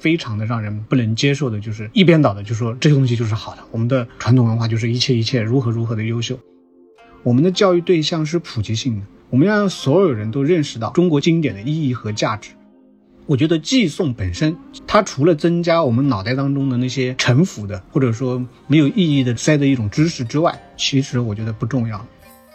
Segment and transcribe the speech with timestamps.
[0.00, 6.38] 非常的让人不能接受的，就是一边倒的就说这个东西就是好的，我们的传统文化就是一切一切如何如何的优秀。
[7.22, 12.50] 我们的教育对象是普及性的，我们要让所有人都认识到中国经典的意义和价值。
[13.26, 14.56] 我觉得寄诵本身，
[14.86, 22.06] 它除了增加我们脑袋当中的那些陈腐的或者说没有意义的塞的一种知识之外，其实我觉得不重要。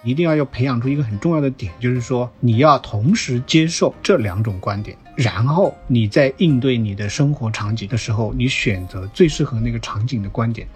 [0.06, 10.68] 一定要要培养出一个很重要的点，就是说你要同时接受这两种观点，然后你在应对你的生活场景的时候，你选择最适合那个场景的观点。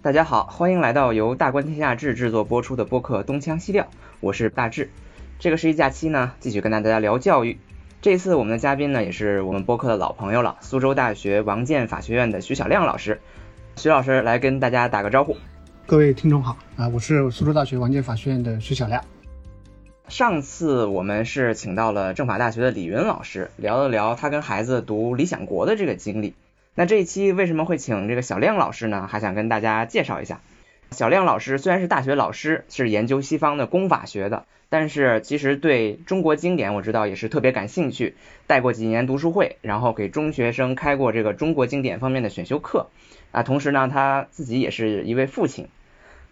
[0.00, 3.84] 大家好，欢迎来到由大观天下志制作播出的播客《东腔西调》，
[4.20, 4.90] 我是大志。
[5.38, 7.58] 这个十一假期呢，继续跟大家聊教育。
[8.00, 13.20] 这次我们的嘉宾呢，也是我们播客的老朋友了，苏州大学王建法学院的徐小亮老师。
[13.76, 15.36] 徐老师来跟大家打个招呼。
[15.88, 19.02] 各位听众好啊，我是苏州大学王建法学院的徐小亮。
[20.06, 26.34] 上次我们是请到了政法大学的李云老师，聊了聊他跟孩子读《理想国》的这个经历。
[26.74, 29.06] 那这一期为什么会请这个小亮老师呢？
[29.06, 30.42] 还想跟大家介绍一下。
[30.90, 38.14] 小亮老师虽然是大学老师，是研究西方的公法学的，但是其实对中国经典我知道也是特别感兴趣，
[38.46, 42.88] 带过几年读书会，然后给中学生开过这个中国经典方面的选修课
[43.32, 43.42] 啊。
[43.42, 45.66] 同时呢，他自己也是一位父亲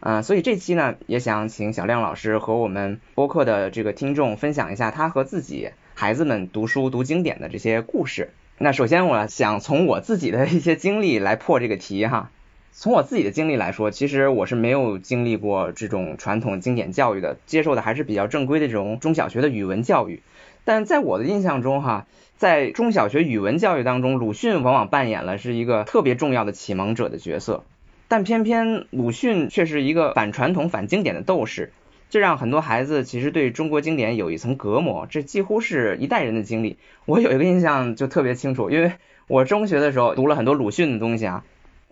[0.07, 8.31] 啊，所以这期呢也想请小亮老师和我们播客的这个听众分享一下他和自己孩子们读书读经典的这些故事。
[8.57, 12.31] 那首先我想从我自己的一些经历来破这个题哈。
[12.71, 20.23] 从我自己的经历来说，其实我是没有经历过这种传统经典教育的，接受的还是比较正规的这种中小学的语文教育。
[20.65, 27.65] 但在我的印象中，哈，在中小学语文教育当中，鲁迅往往扮演了是一个特别重要的启蒙者的角色。
[28.09, 31.73] 但偏偏鲁迅却是一个反传统、反经典的斗士，
[32.09, 35.07] 这让很多孩子其实对中国经典有一层隔膜。
[35.11, 36.79] 这几乎是一代人的经历。
[37.05, 38.93] 我有一个印象就特别清楚，因为
[39.27, 41.45] 我中学的时候读了很多鲁迅的东西啊。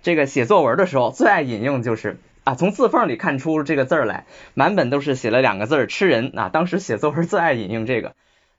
[0.03, 6.49] 这个写作文的时候最爱引用就是啊，从字缝里看出这个字儿来，满本都是写了两个字儿“吃人”啊。
[6.49, 8.15] 当时写作文最爱引用这个，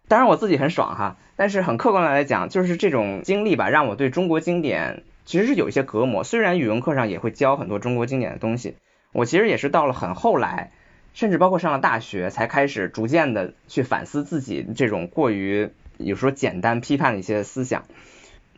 [0.07, 1.17] 当然我自己很爽哈。
[1.37, 6.23] 但是很客观的来讲，就是这种经历吧，让我对中国经典其实是有一些隔膜。
[6.23, 8.75] 虽然语文课上也会教很多中国经典的东西，
[9.11, 10.71] 我其实也是到了很后来，
[11.13, 17.83] 甚至包括上了大学，才开始逐渐的去反思自己这种过于有时候简单批判的一些思想。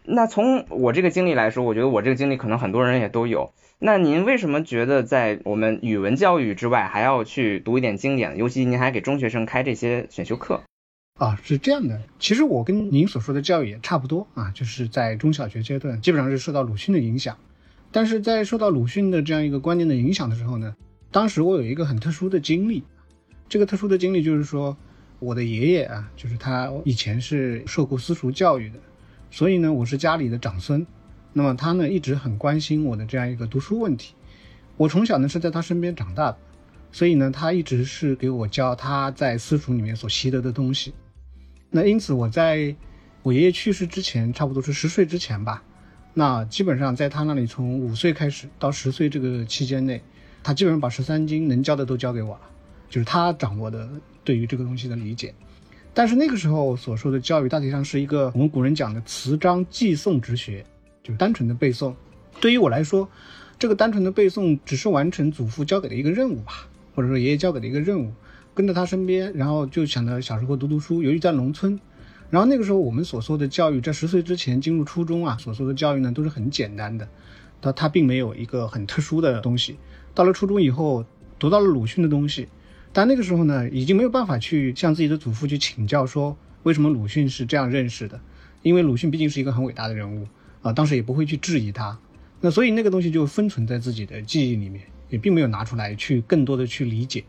[0.03, 3.53] 那从我这个经历来说，我觉得我这个经历可能很多人也都有。
[3.79, 8.37] 那您为什么觉得在我们语文教育之外还要去读一点经典？
[8.37, 10.63] 尤其您还给中学生开这些选修课？
[11.17, 11.99] 啊，是这样的。
[12.19, 17.37] 其实我跟您所说的教育也差不多啊，就是在中小学阶段基本上是受到鲁迅的影响。
[17.91, 20.75] 但是在受到鲁迅的这样一个观念的影响的时候呢，
[21.11, 22.83] 当时我有一个很特殊的经历。
[23.49, 24.77] 这个特殊的经历就是说，
[25.19, 28.77] 我的爷爷啊，就是他以前是受过私塾教育的。
[29.31, 30.85] 所以呢，我是家里的长孙，
[31.33, 34.13] 那么他呢一直很关心我的这样一个读书问题。
[34.75, 36.37] 我从小呢是在他身边长大的，
[36.91, 40.93] 所以呢他一直是给我教他在私塾里面所习得的东西。
[41.69, 42.75] 那因此我在
[43.23, 45.63] 我爷爷去世之前，差不多是十岁之前吧，
[46.13, 50.01] 那基本上在他那里从五岁开始到十岁这个期间内，
[50.43, 52.41] 他基本上把十三经能教的都教给我了，
[52.89, 53.89] 就是他掌握的
[54.23, 55.33] 对于这个东西的理解。
[55.93, 60.63] 但是那个时候所说的教育，大体上是一个我们古人讲的词章记诵之学，
[61.03, 61.93] 就是单纯的背诵。
[62.39, 63.09] 对于我来说，
[63.57, 68.13] 这个单纯的背诵只是完成祖父交给的一个任务吧，或者说爷爷交给的一个任务，
[68.57, 71.03] 跟着他身边，然后就想着小时候读读书。
[71.03, 71.79] 由于在农村，
[72.31, 77.07] 然后那个时候我们所说的教育，在十岁之前进入初中啊，所说的教育呢都是很简单的，
[77.61, 79.77] 他他并没有一个很特殊的东西。
[80.15, 81.05] 到了初中以后，
[81.37, 82.47] 读到了鲁迅的东西。
[82.91, 88.19] 但那个时候呢，已经没有办法去向自己的祖父去请教，说为什么鲁迅是这样认识的，
[88.63, 90.25] 因为鲁迅毕竟是一个很伟大的人物
[90.63, 91.99] 啊，当时也不会去质疑他，
[92.41, 94.81] 那所以那个东西就封存在自己的记忆里面，
[95.11, 97.23] 也并没有拿出来去更多的去理解。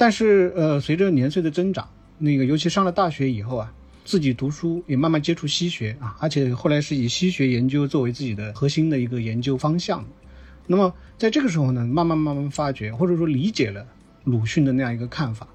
[0.00, 3.70] 但是呃，随着年岁的增长，那个尤其上了大学以后啊，
[4.02, 10.02] 自己读书也慢慢接触西学啊，而且后来是以西学研究作为自己的核心的一个研究方向。
[10.66, 13.86] 那么在这个时候呢，慢慢慢慢发觉或者说理解了。
[14.24, 15.46] 鲁迅的那样一个看法，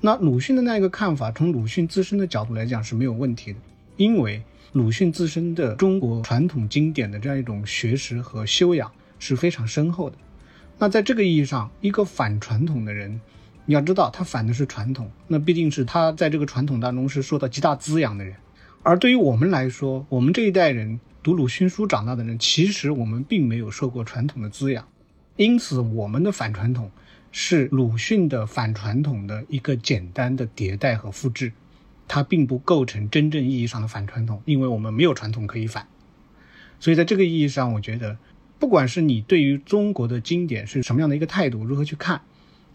[0.00, 3.58] 那鲁迅的那样一个看法，从鲁迅自身的角度来讲是没有问题的，
[3.96, 8.90] 因为鲁迅自身的中国传统经典的这样一种学识和修养
[9.20, 10.16] 是非常深厚的。
[10.78, 13.20] 那在这个意义上，一个反传统的人，
[13.66, 18.34] 你要知道他反的是传统，那毕竟是他在这个传统当中是受到极大滋养的人。
[18.82, 24.88] 而对于我们来说，我们这一代人读鲁迅书长大的人，其实我们并没有受过传统的滋养，
[25.36, 26.90] 因此我们的反传统。
[27.34, 31.50] 是鲁迅的反传统的一个简单的迭代和复制，
[32.06, 35.88] 它并不构成真正意义上的反传统，因为我们没有传统可以反。
[36.78, 38.18] 所以在这个意义上，我觉得，
[38.58, 42.20] 不管是你对于中国的经典是什么样的一个态度，如何去看，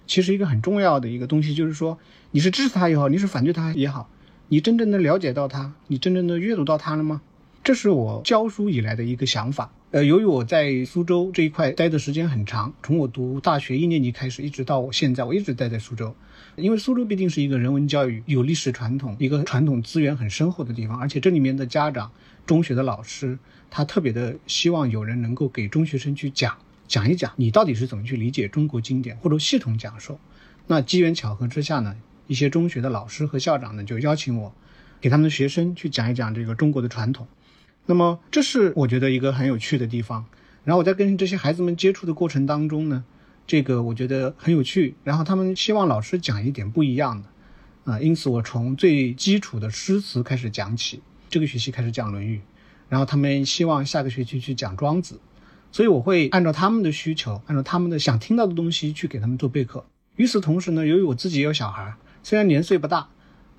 [0.07, 1.99] 其实一个很重要的一个东西就是说，
[2.31, 4.09] 你是支持他也好，你是反对他也好，
[4.47, 7.21] 你真正的了解到他，你真正的阅读到他了吗？
[7.63, 9.69] 这是我教书以来的一个想法。
[9.91, 16.15] 呃，由于我在苏州这一块待的时间很长，从我读大学一年级开始，一直到我现在，我一直待在苏州。
[16.55, 22.11] 因为苏州毕竟是一个人文教育有历史传统、一个传统资源很深厚的地方，而且这里面的家长、
[22.45, 23.37] 中学的老师，
[23.69, 26.57] 他特别的希望有人能够给中学生去讲
[26.87, 30.19] 讲一讲，你到底是怎么去理解中国经典，或者系统讲授。
[30.67, 31.95] 那机缘巧合之下呢，
[32.27, 34.53] 一些中学的老师和校长呢，就邀请我，
[34.99, 37.27] 给他们的学生去讲一讲这个中国的传统。
[37.85, 40.25] 那么，这是我觉得一个很有趣的地方。
[40.63, 43.05] 然后我在跟这些孩子们接触的过程当中呢，
[43.45, 44.95] 这个我觉得很有趣。
[45.03, 51.01] 然后他们希望老师讲一点不一样的，啊，因此我从最基础的诗词开始讲起。
[51.29, 52.37] 这个学期开始讲《论语》，
[52.87, 55.15] 然后他们希望下个学期去讲《庄子》，
[55.77, 59.85] 所以我会按照他们的需求，按照他们的想听到的东西去给他们做备课。
[60.15, 61.93] 与此同时呢，由于我自己有小孩，
[62.23, 63.09] 虽然年岁不大，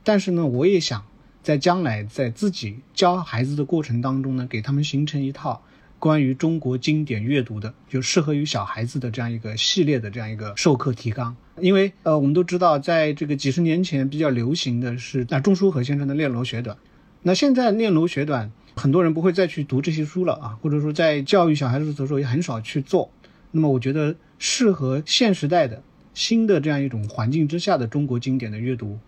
[0.03, 1.05] 但是呢，我也想。
[1.45, 5.63] 在将来，在自己教孩子的过程当中呢，给他们形成一套
[6.01, 11.37] 关于中国经典阅读的，就适合于小孩子的这样一个系列的这样一个授课提纲。
[11.61, 16.77] 因为呃，我们都知道，在这个几十年前比较流行的是那钟书和先生的《念楼学短》，
[17.23, 18.49] 那现在《念楼学短》
[18.79, 23.11] 很多人不会再去读这些书了啊，或者说在教育小孩子的时候也很少去做。
[23.51, 25.83] 那么我觉得适合现时代的
[26.15, 28.99] 新的这样一种环境之下的中国经典的阅读。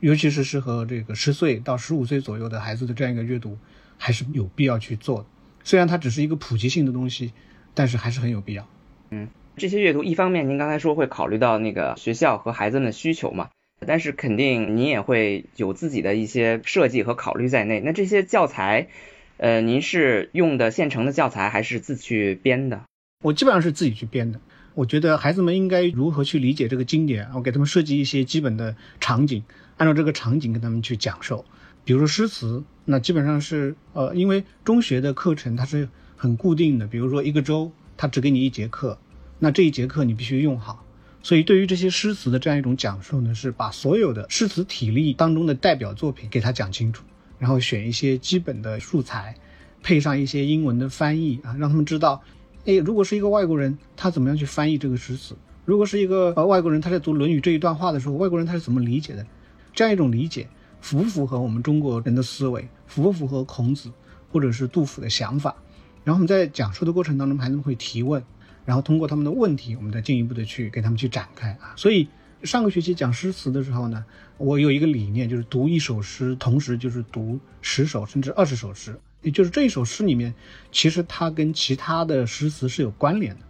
[0.00, 3.56] 尤其是适合这个十岁到十五岁左右的孩子的这样一个阅读，
[3.96, 5.26] 还是有必要去做的。
[5.62, 7.32] 虽然它只是一个普及性的东西，
[7.72, 8.68] 但是还是很有必要。
[9.08, 13.48] 嗯，这些阅读一方面您刚才说会考虑到那个学校和孩子们的需求嘛，
[13.84, 17.80] 但是肯定您也会有自己的一些设计和考虑在内。
[17.80, 18.88] 那这些教材，
[19.36, 22.82] 呃，您是用的现成的教材还是自去编的？
[23.22, 24.40] 我基本上是自己去编的。
[24.74, 29.44] 我觉得孩子们应该如何去理解这个经典，我给他们设计一些基本的场景。
[29.76, 31.44] 按照这个场景跟他们去讲授，
[31.84, 38.98] 比如说诗词，那基本上是呃，因为中学的课程它是很固定的，比如说一个周他只给你一节课，
[39.38, 40.84] 那这一节课你必须用好。
[41.24, 47.02] 所以对于这些诗词的这样一种讲述呢，是把所有的诗词体例当中的代表作品给他讲清楚，
[47.38, 49.34] 然后选一些基本的素材，
[49.82, 52.22] 配上一些英文的翻译啊，让他们知道，
[52.66, 55.34] 哎，如果是一个外国人，他怎么样去翻译这个诗词？
[55.64, 59.26] 如果是一个呃外国人，他在读《论语》这一段话的时候，外国人他是怎么理解的？
[59.72, 60.46] 这样一种理解
[60.82, 62.68] 符不符合我们中国人的思维？
[62.86, 63.90] 符不符合孔子
[64.30, 65.56] 或者是杜甫的想法？
[66.04, 68.22] 然后我们在讲述的过程当中，孩子们会提问，
[68.64, 71.74] 然后通过他们的问题，我们再进一步的去给他们去展开啊。
[71.76, 72.08] 所以
[72.42, 74.04] 上个学期讲诗词的时候呢，
[74.36, 80.34] 我有一个理念，就是读一首诗，同时就是读十首甚至二十首诗，也就是这一首诗里面，
[80.72, 83.40] 其实它跟其他的诗词是有关联的。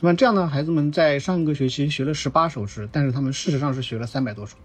[0.00, 4.56] 那么这样呢，孩子们在上个学期学了十八首诗，但是他们事实上是学了三百多首。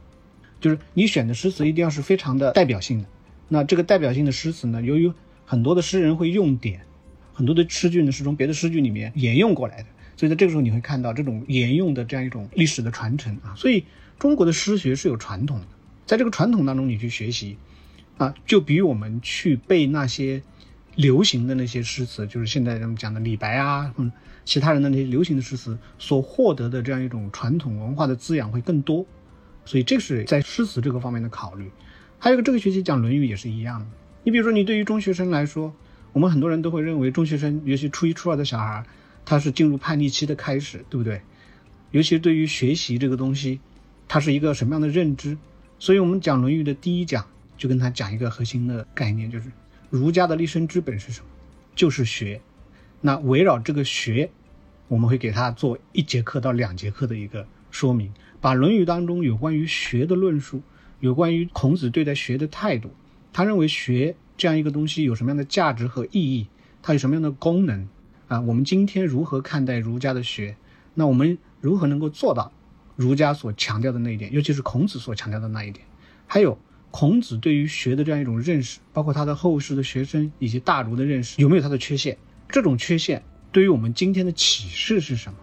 [0.62, 3.06] 就是你选的诗词一定要是非常的代表性的，
[3.50, 5.12] 那这个代表性的诗词呢，由于
[5.45, 6.86] 很多的诗人会用典，
[7.33, 13.83] 很多的诗句呢是从别的诗句里面沿用过来的，所以在这个时候你会看到这种沿用的这样一种历史的传承啊，所以
[14.19, 15.68] 中国的诗学是有传统的，
[16.06, 17.57] 在这个传统当中你去学习，
[18.18, 20.42] 啊，就比我们去背那些
[20.95, 24.11] 流行的那些诗词，就是现在人们讲的李白啊，嗯，
[24.45, 29.06] 其他人的那些流行的诗词所获得的这样一种传统文化的滋养会更多。
[29.66, 31.71] 所以这是在诗词这个方面的考虑，
[32.19, 33.85] 还有一个这个学期讲《论语》也是一样的。
[34.25, 35.73] 你比如说，你对于中学生来说，
[36.14, 38.86] 我们很多人都会认为中学生，尤其初一、初二的小孩，
[39.26, 41.22] 他是进入叛逆期的开始，对不对？
[41.92, 43.60] 尤其对于学习这个东西，
[44.08, 45.38] 他是一个什么样的认知？
[45.80, 47.26] 所以我们讲《论语》的第一讲，
[47.58, 49.52] 就跟他讲一个核心的概念，就是
[49.90, 51.28] 儒家的立身之本是什么？
[51.76, 52.40] 就是学。
[53.02, 54.30] 那围绕这个学，
[54.88, 58.12] 我们会给他做一节课到两节课的一个说明。
[58.40, 60.62] 把《论语》当中有关于学的论述，
[61.00, 62.92] 有关于孔子对待学的态度，
[63.32, 66.47] 他认为学这样一个东西有什么样的价值和意义，
[66.81, 67.88] 它有什么样的功能
[68.28, 68.42] 啊？
[68.42, 70.57] 我们今天如何看待儒家的学？
[70.95, 72.52] 那我们如何能够做到
[72.97, 75.85] 儒家所强调的那一点，尤其是孔子所强调的那一点？
[76.28, 76.59] 还有
[76.92, 82.18] 孔子对于学的这样一种认识，包括他的后世的学生以及大儒的认识，有没有他的缺陷？
[82.50, 83.23] 这种缺陷
[83.54, 85.40] 对于我们今天的启示是什么？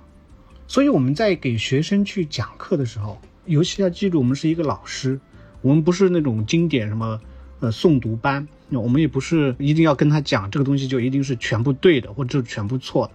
[0.68, 5.18] 所以我们在给学生去讲课的时候，尤其要记住，我们是一个老师，
[5.62, 7.18] 我们不是那种经典什么，
[7.60, 13.12] 呃，诵读班，那我们也不是一定要跟他讲这个东西就一定是全部对的或者全部错的，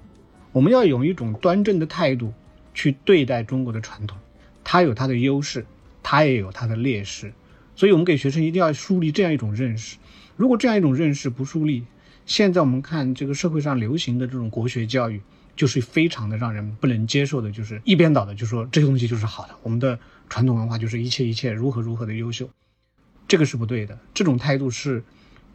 [0.52, 2.34] 我们要用一种端正的态度
[2.74, 4.18] 去对待中国的传统，
[4.64, 5.66] 它有它的优势，
[6.04, 7.34] 它也有它的劣势，
[7.76, 9.98] 所以我们给学生一定要树立这样一种认识。
[10.36, 11.86] 如果这样一种认识不树立，
[12.26, 15.22] 现在我们看这个社会上流行的这种国学教育，
[15.56, 19.98] 就是非常的让人不能接受的，就是一边倒的就说这些东西就是好的，我们的
[20.28, 22.50] 传统文化就是一切一切如何如何的优秀，
[23.28, 23.98] 这个是不对的。
[24.14, 25.04] 这种态度是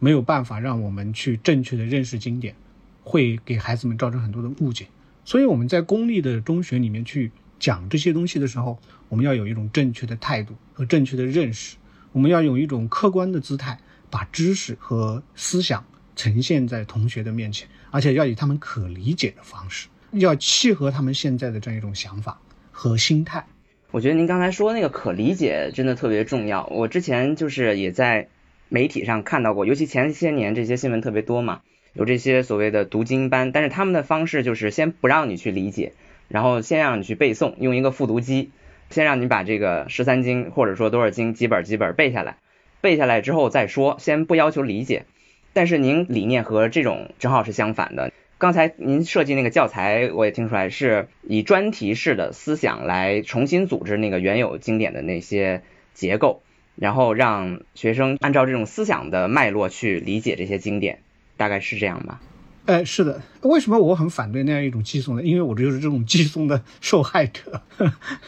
[0.01, 2.57] 没有办法让我们去正确的认识经典，
[3.05, 4.89] 会给孩子们造成很多的误解。
[5.25, 7.31] 所以我们在公立的中学里面去
[7.61, 11.77] 讲这些东西的时候，我们要有一种正确的态度和正确的认识，
[12.13, 13.79] 我们要用一种客观的姿态，
[14.11, 15.85] 把知识和思想
[16.17, 22.41] 呈现在同学的面前，而且要以他们可理解的方式，要契合他们现在的这样一种想法
[22.73, 23.47] 和心态。
[23.91, 26.67] 我觉得您刚才说那个可理解真的特别重要。
[26.67, 28.29] 我之前就是也在
[28.71, 31.61] 媒体上看到过，尤其前些年这些新闻特别多嘛。
[31.93, 35.93] 有这些所谓的读经班，但是他们的方式就是先不让你去理解，
[36.29, 38.53] 然后先让你去背诵，用一个复读机，
[38.91, 42.37] 先让你把这个十三经或者说多少经几本几本背下来，
[42.81, 45.05] 背下来之后再说，先不要求理解。
[45.53, 48.13] 但是您理念和这种正好是相反的。
[48.39, 55.63] 刚才您设计那个教材，我也听出来是以专题式的思想来重新组织那个原有经典的那些
[55.93, 56.41] 结构，
[56.81, 61.03] 然后让学生按照这种思想的脉络去理解这些经典。
[61.37, 62.21] 大概是这样吧，
[62.67, 65.23] 哎，是的，为什么我很反对那样一种寄送呢？
[65.23, 67.63] 因为我就是这种寄送的受害者。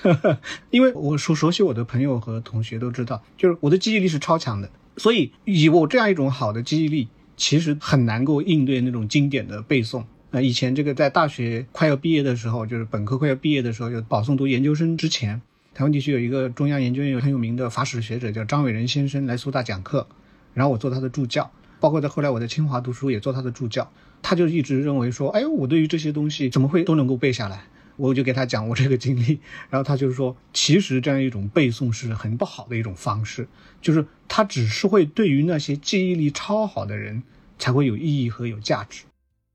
[0.71, 10.05] 因为我熟熟悉我的朋友和同学都知道，就是我的记忆力是超强的，所以以我这样一种好的记忆力，其实很难够应对那种经典的背诵。
[10.31, 15.43] 那以前这个在大学快要毕业的时候，就是本科快要毕业的时候，就保送读研究生之前，
[15.75, 20.07] 台湾地区有一个中央研究院很有名的法史学者叫张伟仁先生来苏大讲课，
[20.53, 21.51] 然后我做他的助教。
[21.81, 27.65] 包括在后来我在清华读书也做他的助教，他就一直认为说，哎，我对于这些东西怎么会都能够背下来？
[27.97, 33.49] 我就给他讲我这个经历，然后他就说，其实这样一种背诵是很不好的一种方式，
[33.81, 37.23] 就是他只是会对于那些记忆力超好的人
[37.59, 39.05] 才会有意义和有价值。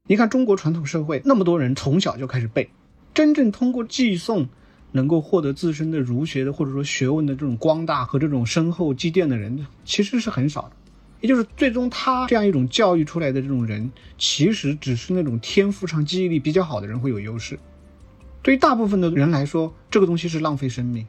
[0.07, 2.69] 你看中国传统社会那么多人从小就开始背，
[3.13, 4.47] 真正通过寄诵
[4.91, 10.71] 能够获得自身的儒学的或者说学问的这种光大和这种深厚积淀的人，其实是很少的。
[11.19, 17.57] 也就是最终他这样一种教育出来的这种人，其实只是那种天赋上记忆力比较好的人会有优势。
[18.43, 21.05] 对于大部分的人来说，这个东西是浪费生命。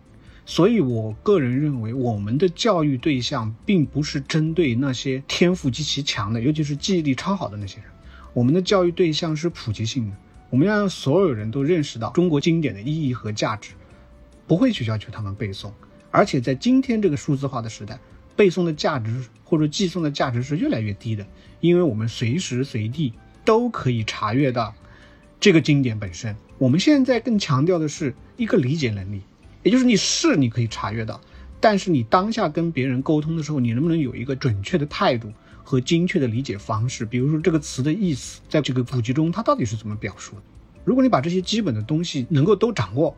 [0.46, 7.86] 所以我个人认为，我们的教育对象并不是针对那些天赋极其强的，尤其是记忆力超好的那些人。
[8.32, 10.16] 我们的教育对象是普及性的，
[10.50, 13.70] 我们要让所有人都认识到中国经典的意义和价值，
[14.46, 15.70] 不会去要求他们背诵。
[16.10, 17.98] 而且在今天这个数字化的时代。
[18.38, 21.26] 背诵的价值或者寄送的价值是越来越低的，
[21.58, 23.12] 因为我们随时随地
[23.44, 24.72] 都可以查阅到
[25.40, 26.36] 这个经典本身。
[26.56, 29.22] 我们现在更强调的是一个理解能力，
[29.64, 31.20] 也就是你是你可以查阅到，
[31.58, 35.32] 但是你当下跟别人沟通的时候，你能不能有一个准确的态度
[35.68, 37.04] 和精确的理解方式？
[37.04, 40.42] 比如说这个词的意思，在这个古籍中它到底是怎么表述的？
[40.82, 43.14] 如果你把这些基本的东西能够都掌握。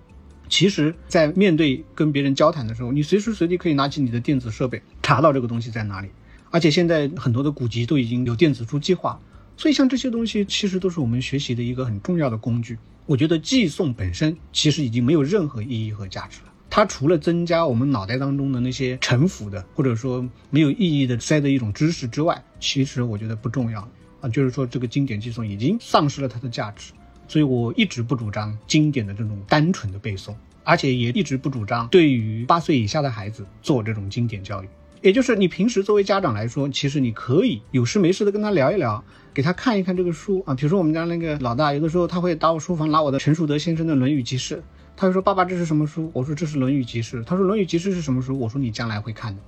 [0.48, 6.08] 其实，在面对跟别人交谈的时候，你随时随地可以拿起你的电子设备，查到这个东西在哪里。
[6.50, 9.20] 而且现在很多的古籍都已经有电子书计划，
[9.56, 12.76] 所以像这些东西，其实都是我们学习的一个很重要的工具。
[13.06, 16.49] 我觉得寄送本身其实已经没有任何意义和价值了。
[16.70, 23.86] 它除了增加我们脑袋当中的那些沉浮的，或者说没有意义的塞的一种知识之外，其实我觉得不重要
[24.20, 24.28] 啊。
[24.28, 26.92] 就是说，这个经典寄送已经丧失了它的价值。
[27.26, 30.34] 所以我一直不主张经典的这种单纯的背诵，
[30.64, 34.68] 而且也一直不主张对于八岁以下的孩子做这种经典教育。
[35.00, 40.54] 也就是你平时作为家长来说，其实你可以有事没事的跟他聊一聊，给他看一看这个书啊。
[40.54, 44.56] 比如说我们家那个老大，有的时候他会到我书房拿我的陈树德先生的《论语集释》，
[44.96, 49.42] 他就说：“爸爸，这是什么书？”我说：“这是《论语集释》。”他说：“《论语集释》是什么书？”我说：“你将来会看的。”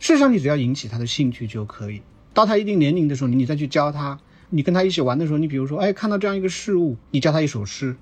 [0.00, 2.02] 事实上，你只要引起他的兴趣就可以。
[2.34, 4.18] 到他一定年龄的时候，你再去教他。
[4.50, 7.96] 你跟他一起玩的时候，你比如说，哎，看到这样一个事物，你教他一首诗；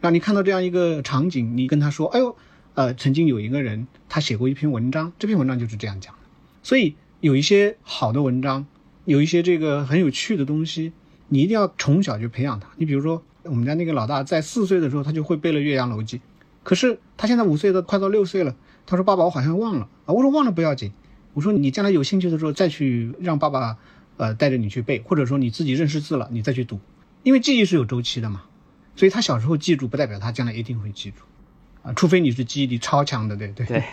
[0.00, 2.36] 让你看到这样一个场景，你跟他说，哎呦，
[2.74, 6.20] 呃，曾经有一个人，他写过一篇文章，这篇文章就是这样讲的。
[6.62, 8.66] 所以有一些好的文章，
[9.04, 10.92] 有一些这个很有趣的东西，
[11.28, 12.68] 你一定要从小就培养他。
[12.76, 16.18] 你比如说，我们家那个老大在四岁的时候，他就会背了《岳阳楼记》，
[16.62, 18.54] 可是他现在五岁的，快到六岁了，
[18.86, 20.92] 他说：“爸爸，我好像忘了啊。”我说：“忘了不要紧，
[21.34, 23.78] 我说你将来有兴趣的时候再去让爸爸。”
[24.18, 26.80] 呃，带着你去背，或者说你自己认识字了，你再去读，
[27.22, 28.44] 因为记忆是有周期的嘛，
[28.96, 31.18] 所以他小时候记住，不代表他将来一定会记住，
[31.82, 33.66] 啊，除非你是记忆力超强的，对对。
[33.66, 33.84] 对，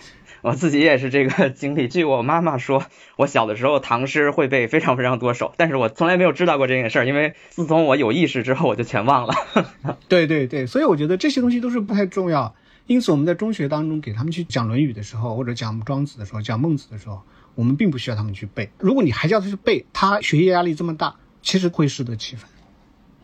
[0.44, 1.88] 我自己也是这个 经历。
[1.88, 2.86] 据我妈妈说，
[3.16, 9.34] 我小的时候唐诗会背非常非常多首，但是我从来没有知道过这件事，因为自从我有意识之后，我就全忘了。
[10.10, 12.54] 对对对，所以我觉得这些东西都是不太重要。
[12.86, 17.22] 因此我们在中学当中给他们去讲《论语》的时候，或者讲庄子的时候，讲孟子的时候。
[17.56, 18.72] 我们并不需要他们去背。
[18.80, 22.50] 如果你还叫他去背，他学业压力这么大，其实会适得其反。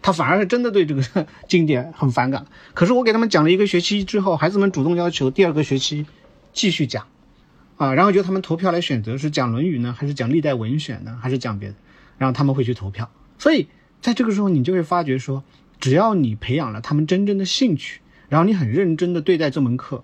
[0.04, 1.04] 他反而是真的对这个
[1.50, 2.46] 经典很反感。
[2.76, 6.06] 可是我给他们讲了一个学期之后，孩子们主动要求第二个学期
[6.53, 7.08] 继续讲，
[7.77, 11.75] 啊，然后就他们投票来选择是讲《论语》呢，还是讲历代文选呢，还是讲别的，
[12.18, 13.10] 然后他们会去投票。
[13.38, 13.68] 所以
[14.01, 15.44] 在这个时候，你就会发觉说，
[15.79, 20.03] 只要你培养了他们真正的兴趣，然后你很认真的对待这门课，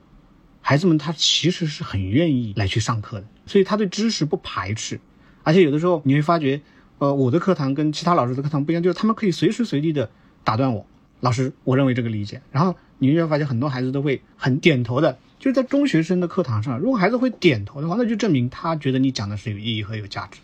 [0.62, 3.28] 孩子们他其实是很愿意来去上课的。
[3.46, 5.00] 所以他对知识不排斥，
[5.44, 6.62] 而且有的时候你会发觉。
[6.98, 10.10] 呃，我的课堂跟其他老师的课堂不一样，就是他们可以随时随地的
[10.46, 10.88] 打断我。
[11.20, 12.42] 老师，我认为这个理解。
[12.54, 20.40] 然后你就会发现很多孩子都会很点头的，就是在中学生的课堂上，如果孩子会点头的话，那就证明他觉得你讲的是有意义和有价值。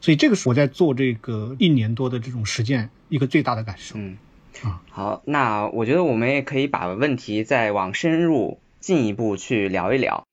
[0.00, 3.94] 所以这个是我在做这个一年多的这种实践一个最大的感受。
[3.96, 4.16] 嗯，
[4.64, 10.26] 啊，好，那我觉得我们也可以把问题再往深入进一步去聊一聊。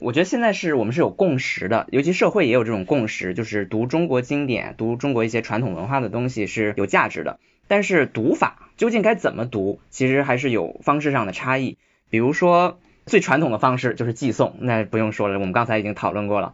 [0.00, 7.38] 我觉得现在是我们是有共识的，尤其社会也有这种共识，就是读中国经典、读中国一些传统文化的东西是有价值的。
[7.68, 11.78] 但是读法究竟该怎么读，其实还是有方式上的差异。
[12.10, 16.52] 比如说最传统的方式就是寄送，那不用说了，我们刚才已经讨论过了。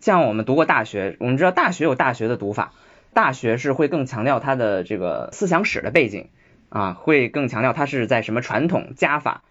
[0.00, 2.72] 像我们读过大学，我们知道大学有大学的读法，
[3.12, 6.30] 大学是会更强调它的这个思想史的背景
[6.68, 9.42] 啊，会更强调它是在什么传统家法。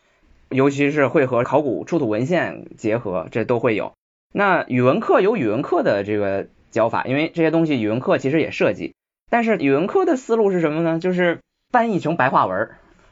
[0.50, 3.94] 尤其是会和考古出土文献结合，这都会有。
[4.34, 8.94] 那语文课有语文课的这个教法，因为这些东西语文课其实也涉及。
[9.30, 11.00] 但是语文课的思路是什么呢？
[11.00, 11.40] 就是
[11.70, 12.72] 翻译成白话文，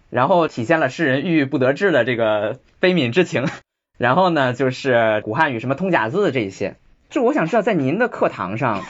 [0.10, 3.48] 然后体现了诗人郁郁不得志的这个悲悯之情。
[3.98, 6.76] 然后呢，就是古汉语什么通假字这一些。
[7.10, 8.86] 就我想知道，在您的课堂上，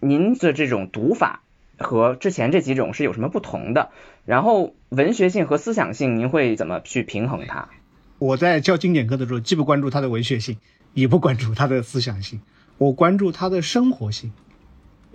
[0.00, 1.42] 您的这种读法。
[1.80, 3.90] 和之前这几种是有什么不同的？
[4.24, 7.68] 然后文学性和思想性，您会怎么去平衡它？
[8.18, 10.58] 我在教经典课的时候，既不关注它的文学性，
[10.92, 12.40] 也不关注它的思想性，
[12.78, 14.32] 我关注它的生活性。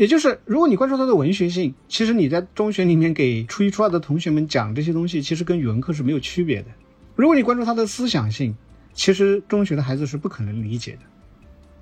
[0.03, 6.67] 也就是，如果你关注它的文学性，其实你在中学里面给初一、初二的同学们讲这些东西，其实跟语文课是没有区别的。
[7.15, 8.53] 如果你关注它的思想性，
[8.91, 10.99] 其实中学的孩子是不可能理解的。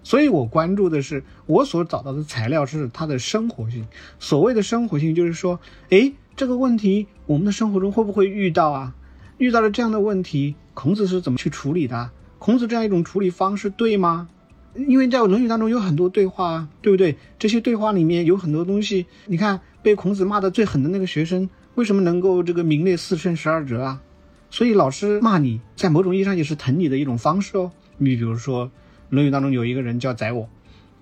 [0.03, 3.88] 所以我关注的是，我所找到的材料是它的生活性。
[4.19, 8.93] 所谓的生活性，就是说，哎，这个问题我们的生活中会不会遇到啊？
[9.39, 12.12] 遇到了这样的问题，孔子是怎么去处理的？
[12.38, 14.29] 孔子这样一种处理方式对吗？
[14.75, 17.17] 因为在《论语》当中有很多对话，对不对？
[17.39, 24.01] 这些对话里面有很多东西，你看被孔子骂的最狠的那个学生，为什么能够这个名列四圣十二哲啊？
[24.49, 27.71] 所以老师骂你在某种意义上也是疼你的一种方式哦。
[27.97, 28.69] 你比如说。
[29.13, 30.47] 《论语》当中有一个人叫宰我，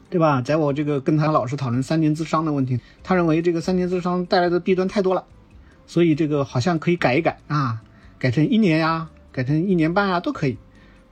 [0.10, 0.42] 对吧？
[0.42, 5.26] 宰我这个跟他老师讨论三年自伤的问题，他认为这个三年自伤带来的弊端太多了，
[5.86, 7.84] 所以这个好像可以改一改啊，
[8.18, 10.58] 改成一年呀，改成一年半啊，都可以。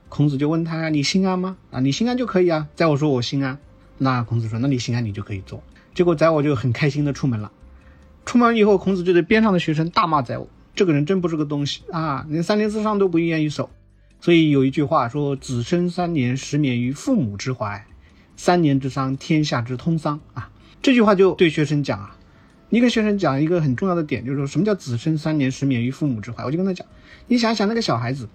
[0.09, 1.57] 孔子就问他：“你心安吗？
[1.71, 3.57] 啊，你心安就可以啊。”宰我说：“我心安。”
[3.99, 7.51] 那孔子说：“那你心安，你就可以做。”结果宰我就很开心的出门了。
[8.25, 13.69] 出门以后，孔子就对边上的学生大骂宰我：“这个人真不是个东西啊，连三年之丧都不愿意守。”
[14.19, 17.85] 所以有一句话说：“子生三年，十免于父母之怀；
[18.35, 20.49] 三年之丧，天下之通丧。”啊，
[20.81, 22.15] 这句话就对学生讲啊。
[22.69, 26.43] 你跟学生讲一个很重要的点，就是说什么叫“子生三年，十免于父母之怀”。
[26.45, 26.85] 我就跟他讲，
[27.27, 28.27] 你想想那个小孩子，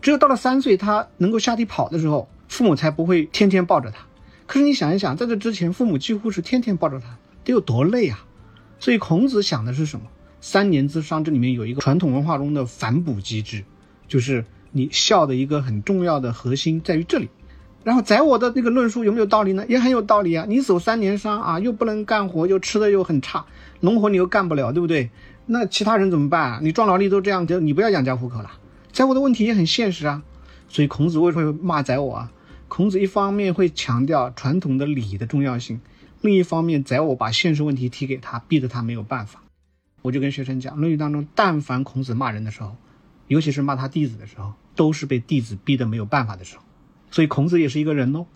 [0.00, 4.06] 只有到了三岁，他能够下地跑的时候，父母才不会天天抱着他。
[4.46, 8.24] 可是你想一想，在这之前，父母几乎是天天抱着他，得有多累啊！
[8.78, 10.06] 所以孔子想的是什么？
[10.40, 13.64] 三年之丧，这里面有一个传统文化中的反哺机制，
[14.08, 14.44] 就是。
[14.72, 17.30] 你孝的一个很重要的核心在于这里，
[17.82, 19.64] 然后宰我的那个论述有没有道理呢？
[19.70, 20.44] 也很有道理啊！
[20.46, 23.46] 你守三年伤啊，又不能干活，又吃的又很差，
[23.80, 25.08] 农活你又干不了，对不对？
[25.46, 26.58] 那其他人怎么办啊？
[26.60, 28.50] 你壮劳力都这样，就你不要养家糊口了。
[28.96, 30.22] 宰我的问题也很现实啊，
[30.70, 32.32] 所以孔子为什么会骂宰我啊？
[32.66, 35.82] 孔子一方面会强调传统的礼的重要性，
[36.22, 39.42] 另一方面宰我把现实问题提给他，逼得他没有办法。
[40.00, 42.74] 我就跟学生讲，《论语》当中，但凡孔子骂人的时候，
[43.28, 44.54] 尤其是骂他弟子的时候。
[44.74, 46.62] 都是被弟子逼得没有办法的时候，
[47.10, 48.26] 所以孔子也是一个人哦。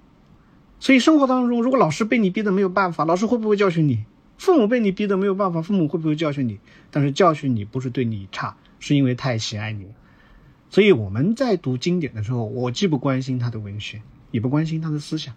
[0.79, 4.05] 所以生活当中，如果老师被你逼得没有办法，老师会不会教训你？
[4.37, 6.59] 父母被你逼得没有办法，父母会不会教训你？
[6.91, 9.87] 但是教训你不是对你差，是因为太喜爱你。
[10.71, 15.35] 所以我们在读经典的时候，我既不关心他的文学，也不关心他的思想，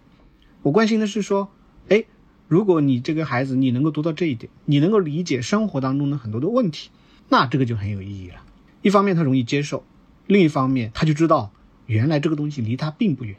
[0.62, 1.50] 我关心的是说，
[1.88, 2.04] 哎，
[2.46, 6.90] 如果你这个孩子你能够读到这一点，你能够理解生活当中的很多的问题，
[7.28, 8.36] 那这个就很有意义了。
[8.80, 9.84] 一方面他容易接受。
[10.26, 11.52] 另一方面，他就知道
[11.86, 13.36] 原来这个东西离他并不远。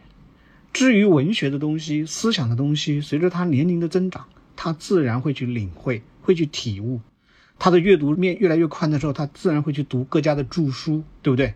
[0.73, 4.25] 至于文学的东西、思想的东西，随着他年龄的增长，
[4.57, 6.99] 他自然会去领会、会去体悟。
[7.57, 11.53] 他的阅读面越来越宽的时候，他自然会去读各家的著书，对不对？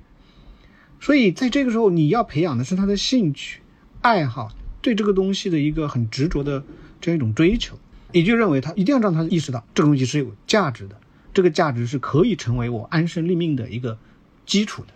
[0.99, 3.61] 所以在这个时候，你要培养的是他的兴趣、
[4.01, 6.63] 爱好，对这个东西的一个很执着的
[6.99, 7.77] 这样一种追求，
[8.11, 10.99] 也就认为他一定要让他意识到这个东西是有价值的，
[11.33, 13.97] 这个价值是可以成为我安身立命的一个
[14.45, 14.89] 基础的。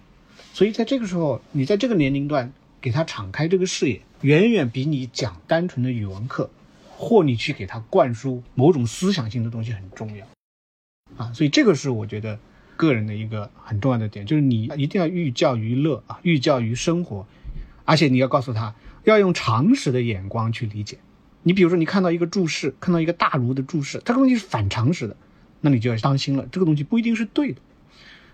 [0.54, 6.50] 所以在这个时候，你在这个年龄段给他敞开这个视野，远远比你讲单纯的语文课，
[6.98, 10.28] 或你去给他灌输某种思想性的东西很重要。
[11.18, 12.38] 啊，所以这个是我觉得
[12.84, 17.26] 个人的一个很重要的点，就是你一定要寓教于乐啊，寓教于生活，
[17.86, 20.98] 而且你要告诉他要用常识的眼光去理解。
[21.41, 25.17] 你比如说，你看到一个注释，看到一个大儒的注释，这个东西是反常识的，
[25.60, 27.62] 那你就要当心了，这个东西不一定是对的。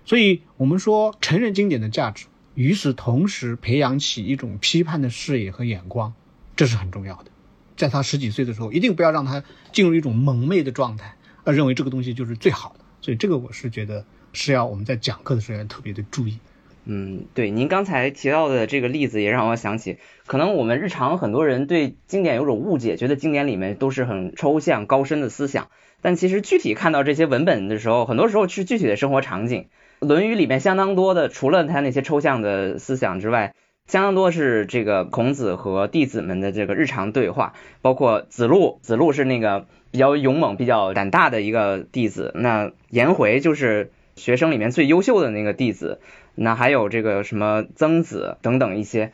[0.05, 6.13] 所以，我们说成人经典的价值，与此同时培养起一种批判的视野和眼光，
[6.55, 7.31] 这是很重要的。
[7.75, 12.85] 在他十几岁的时候，一定不要让他进入一种蒙昧的状态，而认为这个东西就是最好的。
[13.01, 16.37] 所以，这个我是觉得是要我们在讲课的时候要特别的注意。
[16.85, 25.67] 嗯，对，您刚才提到的这个例子也让我想起，可能我们日常很多人对经典有种误解，觉得经典里面都是很抽象高深的思想，
[26.01, 29.67] 但其实具体看到这些文本的时候，很多时候是具体的生活场景。
[30.07, 33.53] 《论语》里面相当多的，除了他那些抽象的思想之外，
[33.85, 45.99] 相当多是这个孔子和弟子们的这个日常对话，包括子路，子路是那个比较勇猛、比较胆大的一个弟子，那颜回就是学生里面最优秀的那个弟子，
[46.35, 49.11] 那还有这个什么曾子等等一些。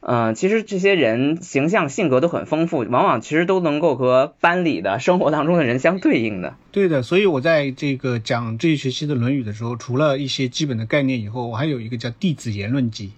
[0.00, 6.54] 嗯，其实这些人形象、性格都很丰富，往往其实都能够和班里的生活当中的人相对应的。
[6.70, 13.10] 对的，所以我在这个讲这一学期的《论语》的时候，除了一些基本的概念以后，我还有一个叫弟子言论集，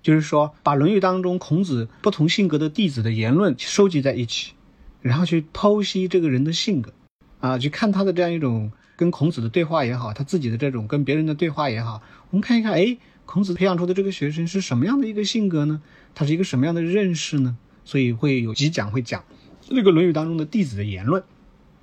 [0.00, 4.52] 就是说把《论语》当中孔子不同性格的弟子的言论收集在一起，
[5.00, 6.92] 然后去剖析这个人的性格，
[7.40, 8.70] 啊，去看他的这样一种
[9.02, 12.98] 跟孔子的对话也好，他自己的这种跟别人的对话也好，我们看一看，哎。
[13.24, 15.80] 孔子培养出的这个学生是什么样的一个性格呢？
[16.14, 17.56] 他是一个什么样的认识呢？
[17.84, 19.24] 所以会有几讲会讲
[19.70, 21.22] 那个《论语》当中的弟子的言论，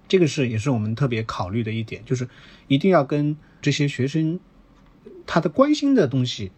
[0.07, 2.27] 这个是也是我们特别考虑的一点，就是
[2.67, 4.39] 一定要跟这些学生
[5.25, 6.51] 他的关心的东西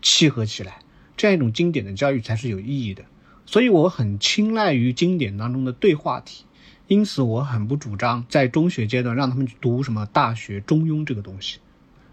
[0.00, 0.78] 契合起来，
[1.16, 3.04] 这样一种经典的教育才是有意义的。
[3.44, 6.45] 所以我很青睐于经典当中的对话题，
[6.88, 11.58] 因此我很不主张在中学阶段让他们去读什么《大学》《中庸》这个东西。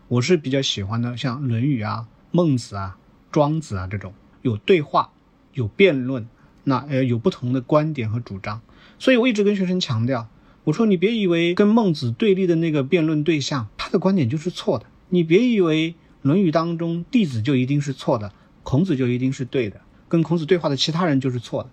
[0.08, 2.98] 我是比较喜欢的，像《论语》啊、孟子啊、
[3.32, 5.12] 庄子啊这种有对话、
[5.54, 6.28] 有辩论，
[6.64, 8.62] 那呃有不同的观点和主张。
[8.98, 10.28] 所以我一直跟学生强调，
[10.64, 14.88] 我说你别以为跟孟子对立的那个辩论对象，他的观点就是错的。
[15.10, 15.92] 你别以为
[16.24, 18.34] 《论语》当中弟子就一定是错的，
[18.64, 21.70] 孔子就一定是对的，跟孔子对话的其他人就是错的。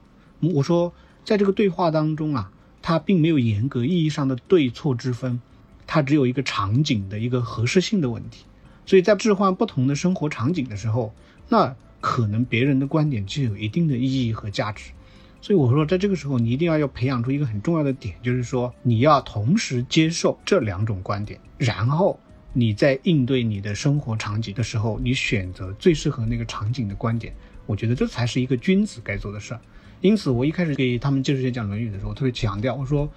[0.51, 0.93] 我说，
[1.25, 2.53] 在这个对话当中啊，
[2.91, 5.41] 它并没有严格意义上的对错之分。
[5.87, 8.47] 它只有一个场景的一个合适性的问题，
[8.85, 11.15] 所以在置换不同的生活场景的时候，
[11.49, 14.91] 那可能别人的观点就有一定的意义和价值。
[15.41, 22.19] 所以我说，在这个时候，你一定要要培养出一个很重要的点，就是说你要同时接受这两种观点，然后
[22.53, 27.33] 你在应对你的生活场景的时候，你选择最适合那个场景的观点。
[27.67, 29.61] 我觉得这才是一个君子该做的事儿。
[30.01, 33.09] 因此，我一开始给他们介绍讲《论语》的时候，特别强调，我说。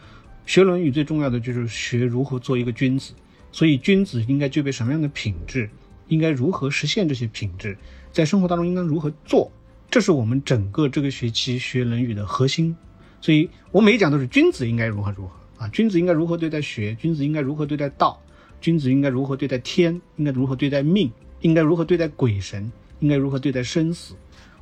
[0.46, 3.14] 学《论语》最重要的就是学如何做一个君子，
[3.54, 5.70] 所以君子应该具备什么样的品质，
[6.10, 7.78] 应该如何实现这些品质，
[8.12, 9.50] 在生活当中应该如何做，
[9.90, 12.76] 这是我们整个这个学期学《论语》的核心。
[13.22, 18.22] 所以我每讲都是君子应该如何如何啊，君子应该如何对待学，君子应该如何对待道，
[18.60, 22.70] 君子应该如何对待天，应该如何对待命，应该如何对待鬼神，
[23.00, 24.14] 应该如何对待生死。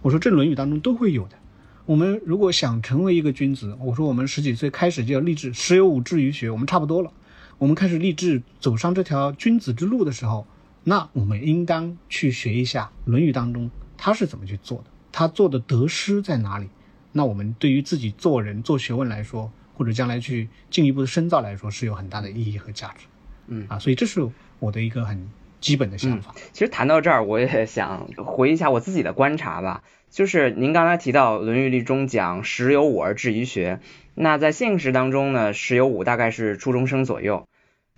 [0.04, 1.41] 我说这《论语》当中都会有的。
[1.86, 7.12] 我们如果想成为一个君子，我说我们十几岁开始就要立志，十有五志于学，我们差不多了。
[7.58, 10.48] 我们开始立志走上这条君子之路的时候，
[10.84, 16.70] 那我们应当去学一下《论语》当中他是怎么去做的，他做的得失在哪里？
[17.12, 23.06] 那我们对于自己做人做学问来说，或者将来去进一步的深造来说，是有很大的意义和价值。
[23.48, 24.28] 嗯啊，所以这是
[24.60, 26.34] 我的一个很基本的想法。
[26.54, 29.84] 其实谈到这儿，我也想回忆一下我自己的观察吧。
[30.12, 33.80] 就是您刚才提到《论语》里中讲“十有五而志于学”，
[34.14, 37.48] 那在现实当中呢，十有五大概是初中生左右。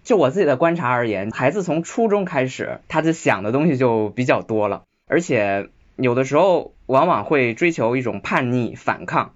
[0.03, 9.33] 就我自己的观察而言，孩子从初中开始，他的想的东西就比较多了，而且有的时候往往会追求一种叛逆反抗。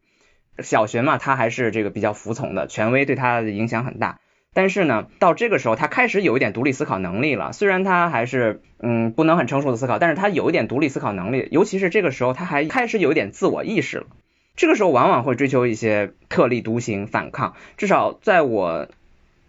[0.59, 4.19] 小学嘛，他还是这个比较服从的，权威对他的影响很大。
[4.57, 7.53] 但是呢，到这个时候，他开始有一点独立思考能力了。
[7.53, 11.47] 虽然他还是嗯不能很成熟的思考，但是他有一点独立思考能力。
[11.51, 14.07] 尤其是这个时候，他还开始有一点自我意识了。
[14.55, 17.53] 这个时候往往会追求一些特立独行、反抗。
[17.77, 18.87] 至少在我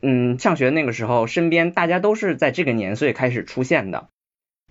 [0.03, 4.09] 嗯上学那个时候，身边大家都是在这个年岁开始出现的。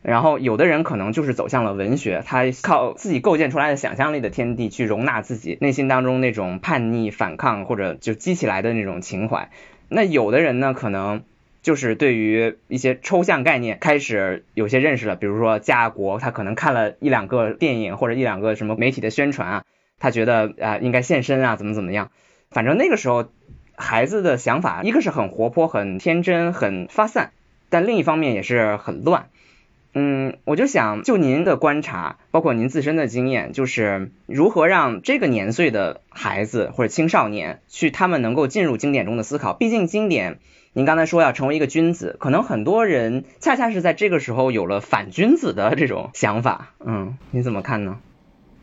[0.04, 9.50] 然后有的人可能就是走向了文学，他靠自己构建出来的想象力的天地去容纳自己内心当中那种叛逆、反抗或者就激起来的那种情怀。
[9.90, 11.24] 那有的人呢，可能
[11.62, 19.64] 就是对于一些抽象概念开始有些认识了，比如说家国，他可能看了一两个电影或者一两个什么媒体的宣传啊，
[20.00, 22.12] 他觉得啊应该献身啊，怎么怎么样。
[22.50, 23.30] 反正那个时候
[23.76, 27.32] 孩子的想法，一个是很活泼、很天真、很发散，
[27.70, 29.30] 但另一方面也是很乱。
[30.00, 39.54] 嗯，我就想就您的观察，包括您自身的经验，就是如何让这个年岁的孩子或者青少年去他们能够进入经典中的思考。
[39.54, 40.38] 毕竟经典，
[40.74, 46.76] 您刚才说要成为一个君子，可能很多人恰恰是在这个时候有了反君子的这种想法。
[46.86, 47.98] 嗯，你怎么看呢？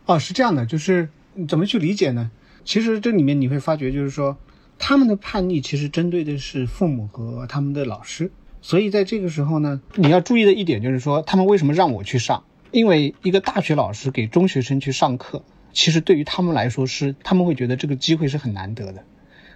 [0.06, 1.08] 哦，是这样的，就是
[1.48, 2.30] 怎么去理解呢？
[2.64, 4.38] 其实这里面你会发觉，就是说
[4.78, 8.30] 他们的叛逆其实针对的是父母和他们的老师。
[8.64, 12.44] 所以在这个时候呢，你要注意的一点就是说，他们为什么让我去上？
[12.70, 19.04] 因为一个大学老师给中学生去上课，其实对于他们来说是，他们会觉得这个机会是很难得的，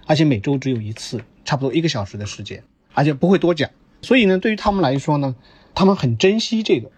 [0.05, 3.71] 而且每周只有一次，差不多一个小时的时间，而且不会多讲。
[4.03, 5.35] 所以呢，对于他们来说呢，
[5.73, 6.91] 他们很珍惜这个。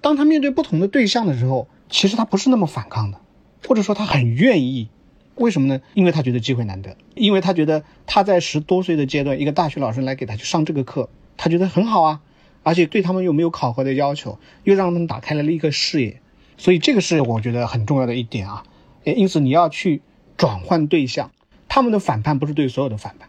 [0.00, 3.20] 当他面对不同的对象的时候，其实他不是那么反抗的，
[3.68, 4.88] 或者说他很愿意。
[5.34, 5.82] 为什么呢？
[5.92, 11.10] 因为他觉得机会难得，因为他觉得他在十多岁的阶段，一个大学老师来给他去上这个课。
[11.38, 12.20] 他觉得很好啊，
[12.64, 16.20] 而且对他们又没有考核的要求，又让他们打开了一个视野，
[16.58, 18.64] 所以这个是我觉得很重要的一点啊。
[19.04, 20.02] 诶，因此你要去
[20.36, 21.30] 转换对象，
[21.68, 23.28] 他们的反叛不是对所有的反叛，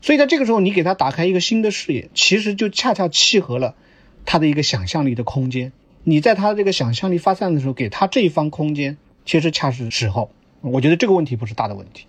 [0.00, 3.76] 所以在这个时候你给他打开一个新的视野，其实就恰恰契合了
[4.24, 5.72] 他的一个想象力的空间。
[6.04, 10.30] 你在他这个想象力发散的时候，给他这一方空间，其实恰是时候。
[10.62, 12.06] 我觉得这个问题不是大的问题。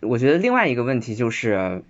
[0.00, 1.82] 我觉得另外一个问题就是。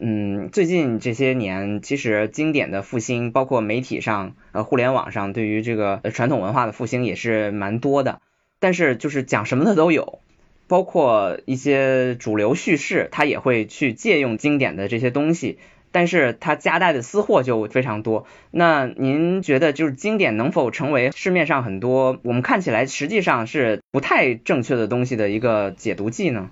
[0.00, 8.20] 嗯，最近这些年，其实经典的复兴，包括媒体上、呃，互联网上，对于这个传统文化的复兴也是蛮多的。
[8.60, 10.20] 但是就是讲什么的都有，
[10.68, 15.58] 包括一些主流叙事，它也会去借用经典的这些东西，
[15.90, 18.24] 但是它夹带的私货就非常多。
[18.52, 26.50] 那您觉得，就是经典能否成为市面上很多我们看起来实际上是不太正确的东西的一个解读剂呢？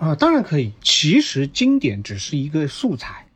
[0.00, 0.72] 啊，当然可以。
[0.80, 3.26] 其实经典只是一个素材，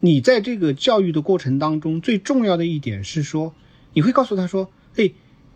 [0.00, 3.54] 你在这个教育的过程当中，最重要的一点是说，
[3.92, 5.10] 你会告诉他说，哎，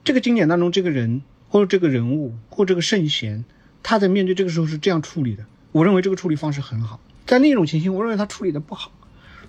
[0.04, 3.46] 这个经典当中这个人或者这个人物或这个圣贤，
[3.82, 5.46] 他在面对这个时候是这样处理的。
[5.72, 7.00] 我认为这个处理方式很好。
[7.24, 8.92] 在那种情形，我认为他处理的不好。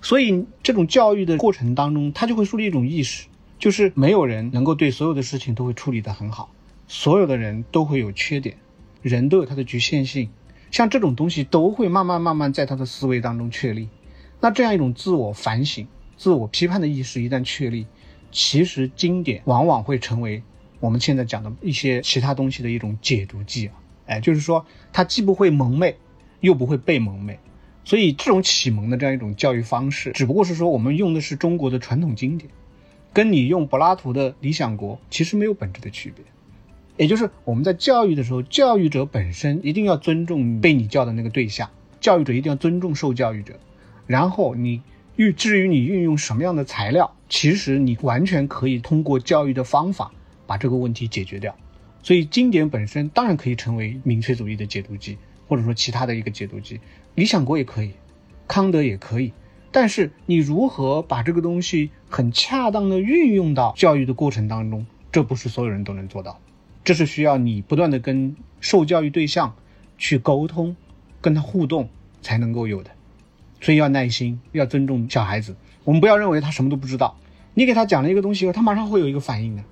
[0.02, 3.28] 所以这种教育的过程当中，他就会树立一种意识，
[3.60, 6.54] 就是没有人能够对所有的事情都会处理得很好，
[6.88, 8.56] 所有的人都会有缺点，
[9.02, 10.30] 人都有他的局限性。
[10.71, 13.89] 像这种东西都会慢慢慢慢在他的思维当中确立，
[14.39, 17.86] 那这样一种自我反省、自我批判的意识一旦确立，
[18.31, 20.41] 其实经典往往会成为
[20.79, 23.73] 我们现在讲的一些其他东西的一种解读剂啊，
[24.05, 25.97] 哎，就是说它既不会蒙昧，
[26.39, 27.38] 又不会被蒙昧，
[27.84, 32.49] 所以这种启蒙的这样一种教育方式，只不过是说我们用的是中国的传统经典，
[33.12, 36.23] 跟你用柏拉图的《理想国》其实没有本质的区别。
[36.97, 43.54] 也就是我们在教育的时候，教育者本身一定要尊重被你教的那个对象，教育者一定要尊重受教育者。
[44.08, 44.82] 然后你
[45.15, 50.12] 运至于你运用什么样的材料，其实你完全可以通过教育的方法
[50.45, 51.56] 把这个问题解决掉。
[52.04, 56.80] 所以经典本身当然可以成为民粹主义的解读机，或者说其他的一个解读机，
[57.15, 57.91] 理想国也可以，
[58.47, 59.32] 康德也可以。
[59.71, 66.39] 但是你如何把这个东西很恰当的运用到教育的过程当中，这不是所有人都能做到。
[66.83, 69.55] 这是需要你不断的跟受教育对象
[69.97, 70.75] 去沟通，
[71.21, 71.89] 跟他互动
[72.21, 72.91] 才能够有的，
[73.59, 75.55] 所以要耐心，要尊重小孩子。
[75.83, 77.17] 我们不要认为他什么都不知道，
[77.53, 79.63] 你给他讲了一个东西以后，他马上会有一个反应的。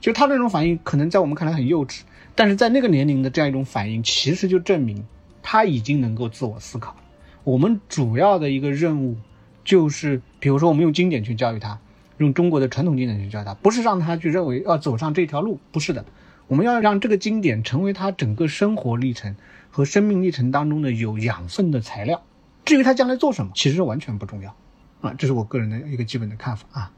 [0.00, 2.02] 就他那种反应可能在我们看来很幼稚，
[2.34, 5.04] 但是在那个年龄的这样一种反应，其实就证明
[5.42, 6.94] 他已经能够自我思考。
[7.42, 9.16] 我们主要的一个任务
[9.64, 11.78] 就是，比如说我们用经典去教育他，
[12.18, 16.04] 用中国的传统经典去教他，不是让他去认为要走上这条路，不是的。
[16.46, 19.36] 我们要让这个经典成为他整个生活历程
[19.70, 22.22] 和生命历程当中的有养分的材料。
[22.64, 24.54] 至于他将来做什么，其实完全不重要
[25.00, 26.92] 啊，这是我个人的一个基本的看法啊。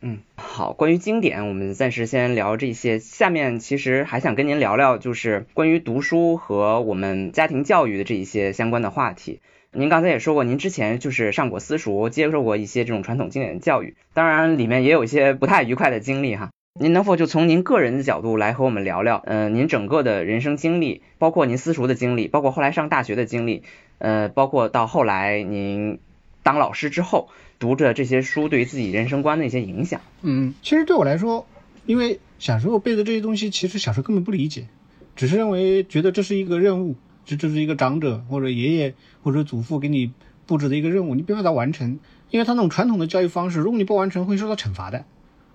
[0.00, 3.00] 嗯，好，关于经典，我们暂时先聊这些。
[3.00, 9.40] 下面其实还想跟您聊聊，就是关于读书和我们家庭教育的这一些相关的话题。
[9.72, 16.50] 您刚才也说过，您之前就是上过私塾，接受过一些这种传统经典的教育，当然里面也有一些不太愉快的经历哈。
[16.80, 23.64] 您能否就从您个人的角度来和我们聊聊，呃，您整个的人生经历，包括您私塾的经历，包括后来上大学的经历，
[23.98, 25.98] 呃，包括到后来您
[26.44, 30.00] 当老师之后，读着这些书对于自己人生观的一些影响。
[30.22, 31.46] 嗯，其实对我来说，
[31.84, 34.68] 因为小时候背的这些东西，其实小时候根本不理解，
[35.16, 40.12] 只是认为觉得这是一个任务，这这是一个长者或者爷爷或者祖父给你
[40.46, 41.98] 布置的一个任务，你必须要它完成。
[42.30, 45.04] 因为他那种传统的教育方式，如果你不完成，会受到惩罚的。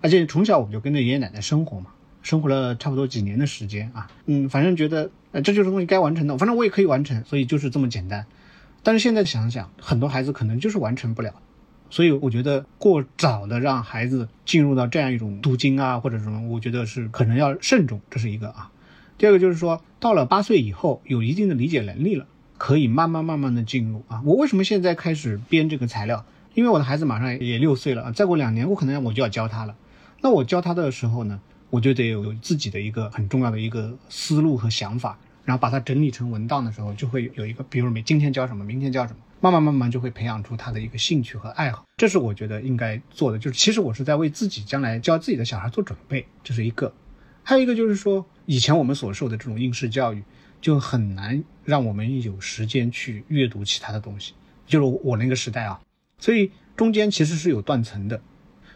[0.04, 8.26] 而且从小我就跟着爷爷奶奶生活嘛，生活了差不多几年的时间啊，嗯，反正觉得呃这就是东西该完成的，反正我也可以完成，所以就是这么简单。
[8.84, 11.34] 但是现在想想，很多孩子可能就是完成不了，
[11.90, 18.70] 所以我觉得过早的让孩子进入到这样一种读经啊或者什么，我觉得是可能要慎重，这是一个啊。
[19.18, 22.26] 第二个就是说，到了八岁以后，有一定的理解能力了，
[22.58, 24.22] 可以慢慢慢慢的进入啊。
[24.26, 26.26] 我为什么现在开始编这个材料？
[26.56, 29.76] 因为我的孩子马上也六岁了啊，再过两年我可能我就要教他了。
[30.24, 31.38] 那我教他的时候呢，
[31.70, 41.86] 我就得有自己的一个很重要的一个思路和想法，然后把它整理成文档的时候，就会有一个，比如每今天教什么，明天教什么，慢慢慢慢就会培养出他的一个兴趣和爱好。
[41.98, 46.94] 这是我觉得应该做的，就是其实我是在为自己将来教自己的小孩做准备，这是一个。
[47.44, 50.24] 还有一个就是说，以前我们所受的这种应试教育，
[50.62, 54.32] 就很难让我们有时间去阅读其他的东西，
[54.66, 55.82] 就是我那个时代啊。
[56.18, 58.22] 所以中间其实是有断层的，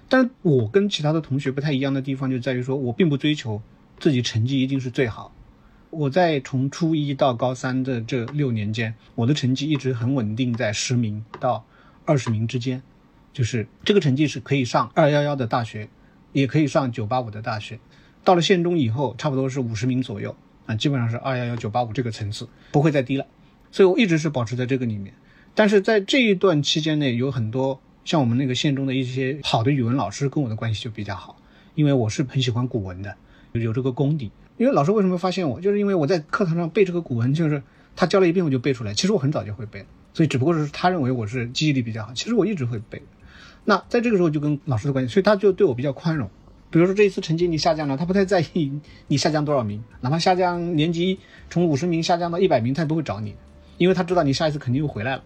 [0.09, 3.61] 但我跟其他的同学不太一样的地方就在于说，我并不追求
[3.99, 5.33] 自己成绩一定是最好。
[5.89, 11.65] 我在从初一到高三的这六年间，我的成绩一直很稳定在十名到
[12.05, 12.81] 二十名之间，
[13.33, 15.89] 就是这个成绩是可以上二幺幺的大学，
[16.33, 17.79] 也可以上九八五的大学。
[18.23, 23.25] 到了县中以后，差不多是五十名左右啊，基本上是二幺幺九八五这个层次，不会再低了。
[23.71, 25.13] 所以我一直是保持在这个里面。
[25.55, 31.35] 但是在这一段期间内，有很多像我们那个县中的一些好的语文老师跟我的关系就比较好，
[31.75, 33.13] 因为我是很喜欢古文的，
[33.51, 34.31] 有这个功底。
[34.55, 37.61] 因为老师为什么发现我，就是因为我在课堂上背这个古文，就是
[37.97, 38.93] 他教了一遍我就背出来。
[38.93, 43.01] 其实我很早就会背，所以只不过是他认为我是记忆力比较好，其实我一直会背。
[43.65, 46.29] 那在这个时候就跟老师的关系，所以他就对我比较宽容。
[46.69, 48.71] 比如说这一次成绩你下降了，他不太在意
[49.07, 53.35] 你下降多少名，哪怕下降年级从五十名下降到一百名，他也不会找你，
[53.77, 55.23] 因为他知道你下一次肯定又回来了。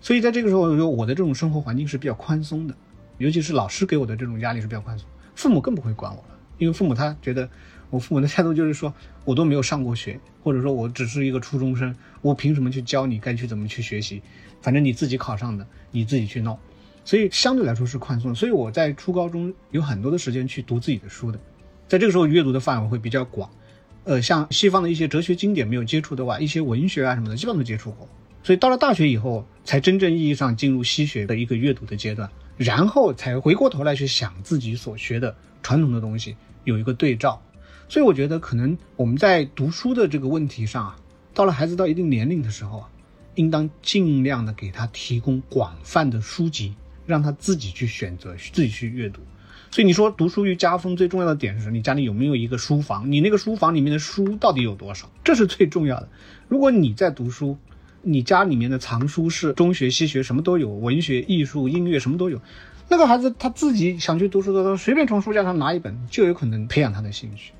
[0.00, 2.74] 所以在这个时候，我的这种生活环境是比较宽松的，
[3.18, 7.48] 尤其是老师给我的这种压力是比较宽松，父母更不会管我了，因为父母他觉得
[7.90, 8.92] 我父母的态度就是说
[9.24, 14.22] 我都没有上过学，或者说我只是一个初中生，我凭什么去教你该去怎么去学习？
[14.60, 16.58] 反正你自己考上的，你自己去弄，
[17.04, 18.34] 所以相对来说是宽松。
[18.34, 21.38] 所以我在初高中有很多的时间去读自己的书的，
[21.88, 23.48] 在这个时候阅读的范围会比较广，
[24.04, 28.08] 呃，像西方的一些哲学经典没有接触的话，一些文学啊什么的，基本上都接触过。
[28.46, 37.42] 所以到了大学以后，才真正意义上进入西学的一个阅读的阶段，然后才回过头来去想自己所学的传统的东西，有一个对照。
[37.88, 40.96] 所以我觉得，可能我们在读书的这个问题上啊，
[41.34, 42.88] 到了孩子到一定年龄的时候啊，
[43.34, 46.72] 应当尽量的给他提供广泛的书籍，
[47.04, 49.22] 让他自己去选择，自己去阅读。
[49.72, 53.10] 所以你说读书与家风最重要的点是，你家里有没有一个书房？
[53.10, 55.10] 你那个书房里面的书到底有多少？
[55.24, 56.08] 这是最重要的。
[56.46, 57.58] 如果你在读书，
[58.08, 62.40] 你家里面的藏书是中学、西学什么都有，文学、艺术、音乐什么都有。
[62.88, 67.52] 那个孩子他自己想去读书的时候，随便从书架上拿一本，就有可能培养他的兴趣。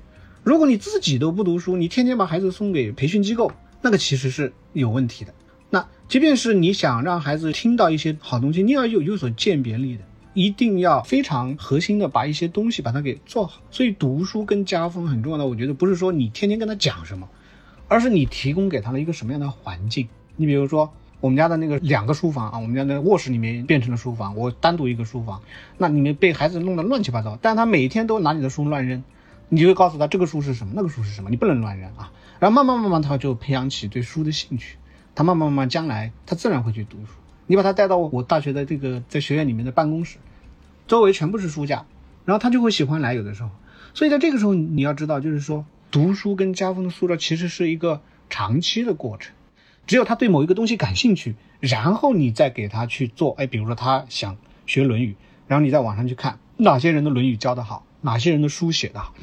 [0.43, 5.33] 如果你自己都不读书，你天天把孩子送给培训机构，那个其实是有问题的。
[5.69, 13.61] 那即便是你想让孩子听到一些好东西，你要有有所鉴别力的，一定要非常核心的把一些东西把它给做好。
[13.69, 17.27] 所以读书跟家风很重要的，我觉得不是说你天天跟他讲什么，
[17.89, 20.07] 而是你提供给他了一个什么样的环境。
[20.37, 25.41] 你比如说，我们家的那个两个书房啊，我们家的卧室里面变成了书房，我单独一个书房，
[25.77, 29.03] 那里面被孩子弄得乱七八糟，但他每天都拿你的书乱扔，
[29.49, 32.11] 你就会告诉他这个书是什么，那个书是什么，你不能乱扔啊。
[32.39, 34.77] 然后慢慢慢慢他就培养起对书的兴趣，
[35.15, 37.13] 他慢慢慢慢将来他自然会去读书。
[37.47, 40.17] 你把他带到我大学的这个在学院里面的办公室，
[40.85, 41.85] 周围全部是书架，
[42.25, 43.15] 然后他就会喜欢来。
[43.15, 43.49] 有的时候，
[43.95, 49.33] 所以在这个时候你要知道，就是说读书跟家风的塑造其实是一个长期的过程。
[49.87, 53.33] 只有他对某一个东西感兴趣，然后你再给他去做。
[53.37, 55.13] 哎，比如说他想学《论语》，
[55.47, 59.15] 然后你在网上去看哪些人的《论语》教得好，哪些人的书写的好，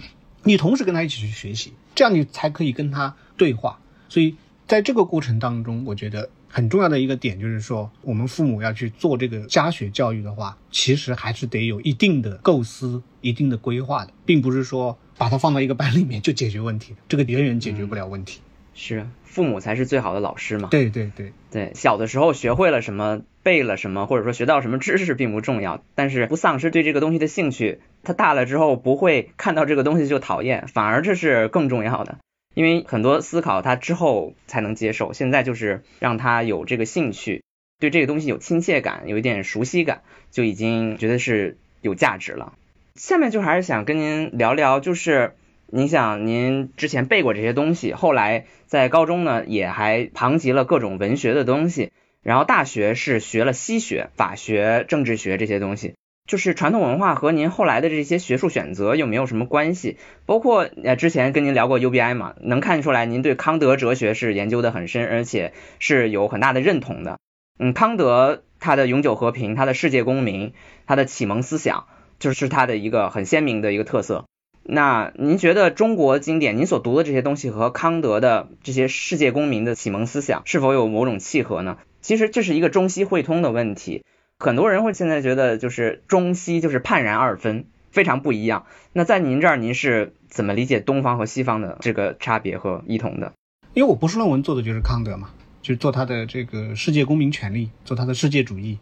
[0.42, 3.78] 你同时跟他一起去学习，这样你才可以跟他对话。
[4.08, 4.36] 所以
[4.66, 18.40] 在这个过程当中，我觉得很重要的一个点就是说，我们父母要去做这个家学教育的话，其实还是得有一定的构思、一定的规划的，并不是说把它放到一个班里面就解决问题，这个远远解决不了问题。
[18.74, 19.06] 是。
[19.22, 20.68] 父母才是最好的老师嘛？
[20.70, 32.18] 对对对对，小的时候学会了什么，背了什么，或者说学到什么知识并不重要，但是不丧失对这个东西的兴趣，他大了之后不会看到这个东西就讨厌，反而这是更重要的。
[32.54, 37.42] 因为很多思考他之后才能接受，现在就是让他有这个兴趣，
[37.80, 42.52] 对这个东西有亲切感，有一点熟悉感，就已经觉得是有价值了。
[42.94, 45.34] 下面就还是想跟您聊聊，就是
[45.76, 51.90] 您想您之前背过这些东西，后来在高中呢也还旁及了各种文学的东西，
[52.22, 55.94] 然后大学是学了西学、法学、政治学这些东西。
[56.28, 59.96] 就是传统文化和您后来的这些学术选择有没有什么关系？
[60.26, 67.18] 包括呃之前跟您聊过 UBI 嘛，能看出来您对康德哲学是研究的很深，而且是有很大的认同的。
[67.58, 70.52] 嗯，康德他的永久和平、他的世界公民、
[70.86, 71.86] 他的启蒙思想，
[72.20, 74.24] 就是他的一个很鲜明的一个特色。
[74.66, 81.76] 那您觉得中国经典，您所读的这些东西和康德的这些世界公民的启蒙思想是否有某种契合呢？
[82.00, 84.04] 其实这是一个中西汇通的问题。
[84.38, 88.66] 很多人会现在觉得，就是中西就是判然二分，非常不一样。
[88.92, 93.32] 那在您这儿，您是怎么理解东方和西方的这个差别和异同的？
[93.74, 95.30] 因为我博士论文做的就是康德嘛，
[95.62, 98.78] 就是做他的这个世界公民权利，做他的世界主义。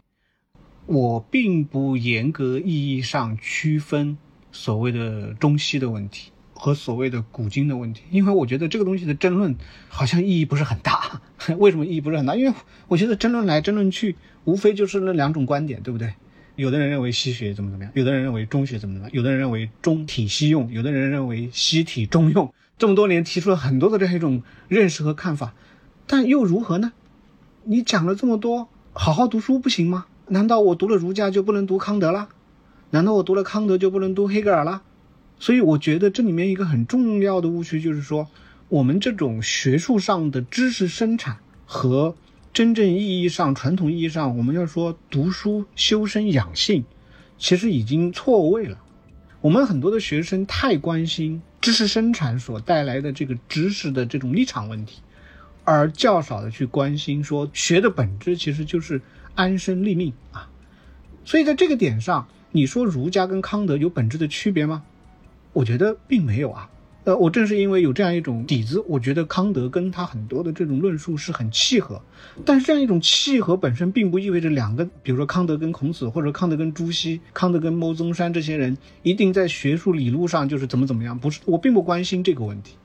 [0.86, 4.18] 我并不严格意义上区分
[4.52, 6.30] 所谓的中西的问题。
[6.54, 9.56] 和所谓的古今的问题，因为我觉得这个东西的争论
[9.88, 11.20] 好像意义不是很大。
[11.58, 12.36] 为什么意义不是很大？
[12.36, 12.54] 因为
[12.86, 16.14] 我觉得争论来争论去，无非就是那两种观点，对不对？
[16.54, 22.54] 有的人认为西学怎么怎么样，有的人认为中学怎么怎么样，有的人认为中体西用，有的人认为西体中用。
[22.78, 25.54] 这么多年提出了很多的这样一种认识和看法，
[26.06, 26.92] 但又如何呢？
[27.64, 30.06] 你讲了这么多，好好读书不行吗？
[30.28, 32.28] 难道我读了儒家就不能读康德了？
[32.92, 34.82] 难道我读了康德就不能读黑格尔了？
[35.38, 38.28] 所以我觉得这里面一个很重要的误区就是说，
[38.68, 42.14] 我们这种学术上的知识生产和
[42.52, 46.84] 真正意义上、传统意义上，我们要说读书修身养性，
[47.38, 48.78] 其实已经错位了。
[49.40, 55.00] 我们很多的学生太关心知识生产所带来的这个知识的这种立场问题，
[55.64, 59.00] 而较少的去关心说学的本质其实就是
[59.34, 60.50] 安身立命啊。
[61.24, 64.82] 所以在这个点上，你说儒家跟康德有本质的区别吗？
[65.54, 66.68] 我觉得并没有啊，
[67.04, 72.00] 呃，我正是因为有这样一种底子，我觉得康德跟他很多的这种论述是很契合。
[72.44, 81.18] 但是这样一种契合本身并不意味着两个，比如说康德跟孔子，或者康德跟朱熹、康德跟牟宗山这些人一定在学术理路上就是怎么怎么样。
[81.18, 82.76] 不是，我并不关心这个问题。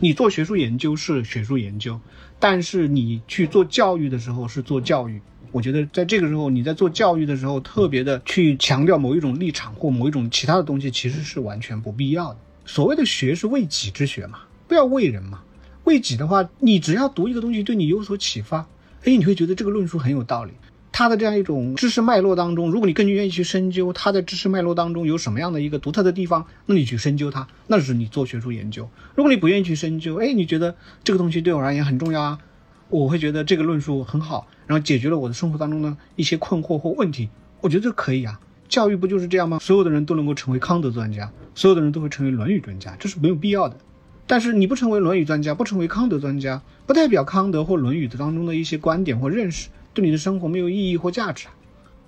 [0.00, 2.00] 你做学术研究是学术研究，
[2.38, 5.20] 但是你去做教育的时候是做教育。
[5.56, 12.36] 我觉得在这个时候，你在做教育的时候，特别的去强调某一种立场或某一种其他的东西，其实是完全不必要的。
[12.66, 15.40] 所谓的学是为己之学嘛，不要为人嘛。
[15.84, 18.66] 为己的话，你只要读一个东西对你有所启发，
[19.04, 20.52] 哎，你会觉得这个论述很有道理。
[20.92, 28.86] 他的这样一种知识脉络当中，如果你更愿意去深究他在知识脉络当中有什么样的一个独特的地方，那你去深究它，那是你做学术研究。
[29.14, 32.38] 如果你不愿意去深究，哎，你觉得这个东西对我而言很重要啊，
[32.88, 34.46] 我会觉得这个论述很好。
[34.66, 37.28] 然后解决了我的生活当中的一些困惑或问题，
[37.60, 38.40] 我觉得这可以啊。
[38.68, 39.60] 教育不就是这样吗？
[39.60, 43.76] 所有的人都能够成为康德专家，所有的人都会成为论语专家，这是没有必要的。
[44.26, 51.54] 但是你不成为论语专家，不成为康德专家，不代表康德或论语的当中的一些观点或认识对你的生活没有意义或价值啊。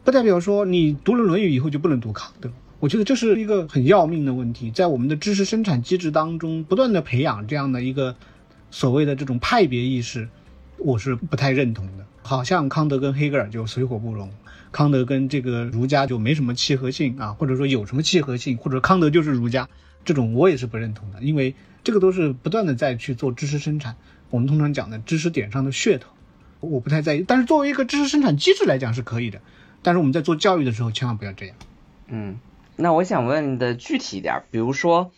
[0.02, 2.50] 不代表说你读了论语以后就不能读康德。
[2.80, 8.16] 我觉得这是一个很要命的问题，在我们的知识生产机制当中不断的培养这样的一个
[8.72, 10.28] 所谓的这种派别意识，
[10.78, 12.06] 我是不太认同的。
[12.22, 14.30] 好像康德跟黑格尔就水火不容，
[14.70, 19.68] 康德跟这个儒家就没什么契合性啊，或者说有什么契合性，或者康德就是儒家，
[20.04, 23.96] 这种我也是不认同的，因为这个都是不断的在去做知识生产，
[24.28, 26.10] 我们通常讲的知识点上的噱头，
[26.60, 27.24] 我不太在意。
[27.26, 29.40] 但是作为一个知识生产机制来讲是可以的，
[29.82, 31.56] 但是我们在做教育的时候千万不要这样。
[32.08, 32.38] 嗯，
[32.76, 35.12] 那我想问的具体一点，比如说，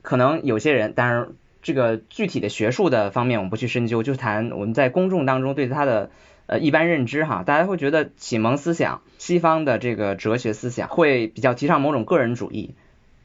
[0.00, 1.28] 可能有些人，当然
[1.64, 6.10] 这个具体的学术的方面我们不去深究，就谈我们在公众当中对他的。
[6.46, 12.74] 呃，一般认知哈，大家会觉得启蒙思想、西方的这个哲学思想会比较提倡某种个人主义，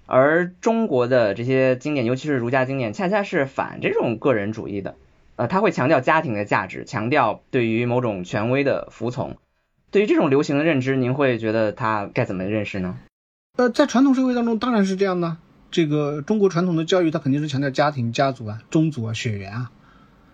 [0.05, 4.95] 而中国的这些经典，尤其是儒家经典，恰恰是反这种个人主义的。
[5.35, 9.35] 呃，他会强调家庭的价值，强调对于某种权威的服从。
[9.91, 12.97] 对于这种流行的认知，您会觉得他该怎么认识呢？
[13.57, 15.35] 呃，在传统社会当中，当然是这样的。
[15.71, 19.71] 这个中国传统的教育，它肯定是强调家庭、家族啊、宗族啊、血缘啊。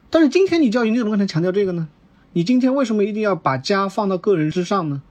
[0.09, 1.87] 但是今天你教育，你怎么可能强调这个呢？
[2.33, 5.01] 你今天为什么一定要把家放到个人之上呢？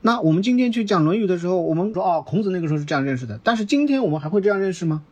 [0.00, 5.02] 那我们今天去讲《论语》的时候，我们说哦，孔子那个时候是这样认识的，但是今天我们还会这样认识吗？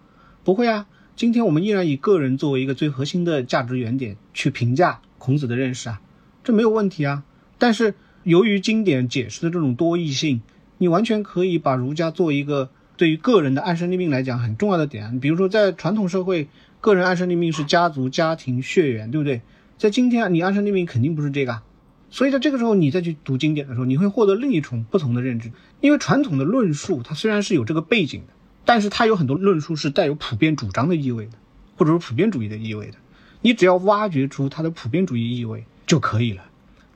[0.43, 6.01] 不会啊，今天我们依然以个人作为一个最核心的价值原点去评价孔子的认识啊，
[6.43, 7.23] 这没有问题啊。
[7.59, 7.95] 但是
[8.25, 10.43] 由于经典解释的这种多义性，
[10.79, 15.21] 你完全可以把儒家做一个对于个人的安身立命来讲很重要的点。
[15.21, 16.49] 比如说在传统社会，
[16.83, 19.41] 个人安身立命是家族、家庭、血缘，对不对？
[19.79, 21.63] 在今天，你安身立命肯定不是这个，
[22.11, 25.51] 所以在这个时候，你再去读经典的时候，你会获得另一重不同的认知。
[25.81, 28.35] 因为传统的论述，它虽然是有这个背景的，
[28.67, 31.33] 但是它有很多论述是带有普遍主张的意味的，
[31.79, 32.99] 或者说普遍主义的意味的。
[33.41, 36.43] 你只要挖掘出它的普遍主义意味就可以了。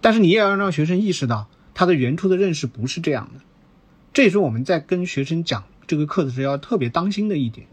[0.02, 3.40] 但是你也要让学生意识到，它的原初的认识不是这样的。
[4.12, 7.66] 这也是我们在跟学生讲这个课的时候要特别当心的一点。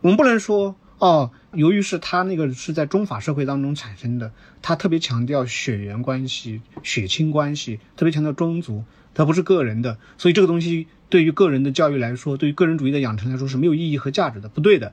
[0.00, 0.76] 我们不能说。
[0.98, 4.30] 哦，由于是他那个是在中法社会当中产生的，
[4.62, 14.92] 他特别强调血缘关系、血亲关系，特别强调宗族，它不是个人的，所以这个东西对于个人的教育来说，对于个人主义的养成来说是没有意义和价值的，不对的。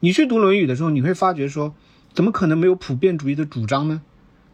[0.00, 1.72] 你去读《论语》的时候，你会发觉说，
[2.12, 4.02] 怎么可能没有普遍主义的主张呢？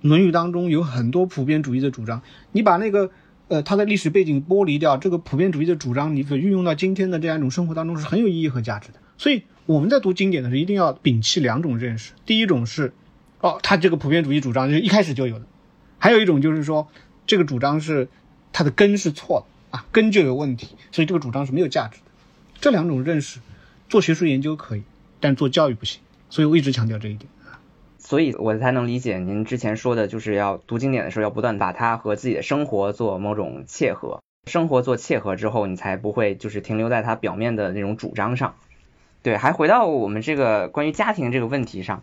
[0.06, 2.20] 《论语》当中有很多普遍主义的主张，
[2.52, 3.10] 你把那个
[3.50, 8.94] 呃它的历史背景剥离掉，这个普遍主义的主张，你可运用到今天的这样一种生活当中是很有意义和价值的。
[9.18, 9.42] 所以。
[9.66, 12.10] 我们在读经典的时候，一定要摒弃两种认识。
[12.26, 12.92] 第一种是，
[13.38, 15.44] 哦，他这个普遍主义主张就是一开始就有的；
[15.96, 16.88] 还有一种就是说，
[17.24, 18.08] 这个主张是
[18.52, 22.04] 它的根是错的啊，根就有问题，所以这个主张是没有价值的。
[22.60, 23.38] 这两种认识，
[23.88, 24.82] 做学术研究可以，
[25.20, 26.00] 但做教育不行。
[26.30, 27.30] 所以我一直强调这一点。
[28.00, 38.54] 所以我才能理解您之前说的，就是要读经典的时候，要不断把它和自己的生活做某种切合，生活做切合之后，你才不会就是停留在它表面的那种主张上。
[39.22, 42.02] 对，还回到我们这个关于家庭这个问题上，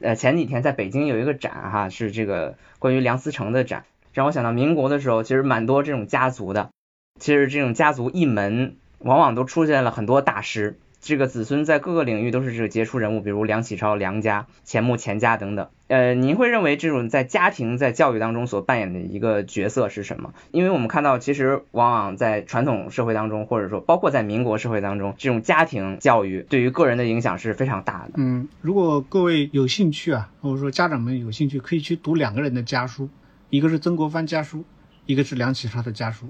[0.00, 6.70] 呃，前几天在北京有一个展哈，是这个关于梁思成的展，让我想到民国的时候，其实蛮多这种家族的，
[7.18, 10.78] 其实这种家族一门往往都出现了很多大师。
[11.00, 15.68] 这个子孙在各个领域都是这个杰出人物，比如梁启超梁家、钱穆钱家等等。
[15.88, 20.34] 呃，您会认为这种在家庭在教育当中所扮演的一个角色是什么？
[20.52, 28.12] 因为我们看到，其实往往在传统社会当中，或者说包括在民国社会当中，这种家庭教育对于个人的影响是非常大的。
[28.16, 33.08] 嗯，如果各位有兴趣啊，或者说家长们有兴趣，可以去读两个人的家书，
[33.48, 34.64] 一个是曾国藩家书，
[35.06, 36.28] 一个是梁启超的家书，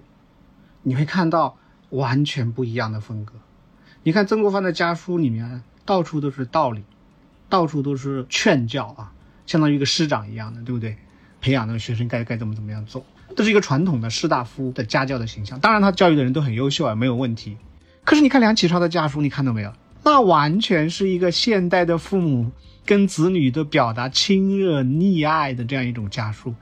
[0.85, 1.59] 你会看到
[1.91, 3.35] 完全不一样的风格。
[4.03, 6.83] 你看曾国藩的家书里面，到处都是道理，
[7.49, 9.13] 到处都是劝教啊，
[9.47, 10.97] 相当于一个师长一样的，对不对？
[11.43, 13.05] 培养那个学生该该怎么怎么样做，
[13.37, 15.61] 这是一个传统的士大夫的家教的形象。
[15.61, 17.57] 当然，他教育的人都很优秀啊，没有问题。
[18.05, 19.73] 可是你看梁启超的家书，你看到没有？
[20.03, 22.51] 那完全是一个现代的父母
[22.87, 26.55] 跟子女的表达亲热溺爱的这样一种家书。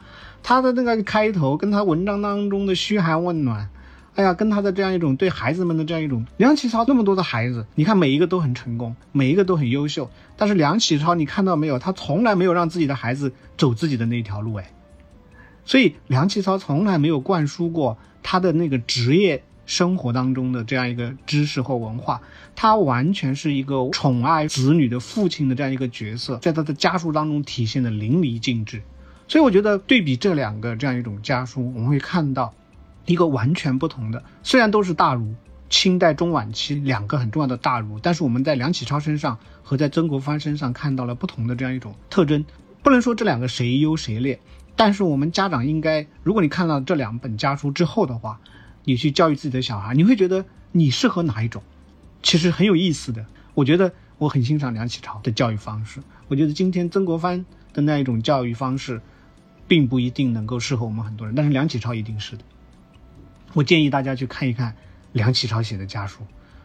[0.43, 3.69] 他的那个开头，跟他文章当中的嘘寒问暖。
[4.19, 10.11] 哎呀，跟他的这样一种对孩子们的这样一种，梁启超那么多的孩子，你看每一个都很成功，每一个都很优秀。
[10.37, 11.79] 但是梁启超，你看到没有？
[11.79, 14.73] 他从来没有让自己的孩子走自己的那条路，哎。
[15.65, 22.21] 所以梁启超从来没有灌输过他的那个职业生活当中的这样一个知识或文化，
[22.57, 28.83] 他完全是一个宠爱子女的父亲的这样一个角色，在他的家书当中体现的淋漓尽致。
[29.29, 32.53] 所以我觉得对比这两个这样一种家书，我们会看到。
[33.09, 35.35] 一个完全不同的，虽然都是大儒，
[35.71, 42.45] 清代中晚期两个很重要的大儒，但是我们在梁启超身上和在曾国藩身上看到了不同的这样一种特征。
[42.83, 44.39] 不能说这两个谁优谁劣，
[44.77, 48.41] 但是我们家长应该，如果你看到这两本家书之后的话，
[48.85, 51.63] 你去教育自己的小孩，你会觉得你适合哪一种？
[52.23, 53.25] 其实很有意思的。
[53.55, 59.01] 我觉得我很欣赏梁启超的教育方式，我觉得今天曾国藩的那一种教育方式，
[59.67, 62.45] 并不一定能够适合我们很多人，但是梁启超一定是的。
[63.55, 64.75] 我建议大家去看一看
[65.13, 66.23] 梁启超写的家书，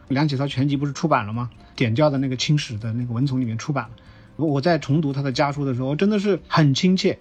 [0.08, 1.50] 梁启超全集不是出版了吗？
[1.76, 3.90] 点教的那个清史的那个文丛里面出版了。
[4.36, 7.18] 我在重读他的家书的时候，真的是很亲切。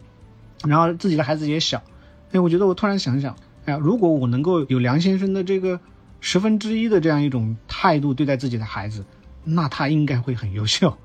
[0.66, 1.84] 然后自己的孩子也小，
[2.32, 3.36] 哎，我觉得我突然想想，
[3.66, 5.80] 哎呀，如果我能够有梁先生的这个
[6.22, 9.06] 十分之一的这样一种态度对待自己的孩子，
[9.44, 10.98] 那他应该会很优秀。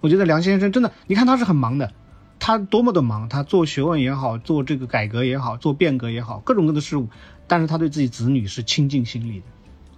[0.00, 1.92] 我觉得梁先生真的，你看他是很忙的，
[2.38, 7.08] 他多么的忙，他做学问也好，做这个改革也好，做变革也好，各种各样的事物。
[7.50, 9.46] 但是他对自己子女是倾尽心力的，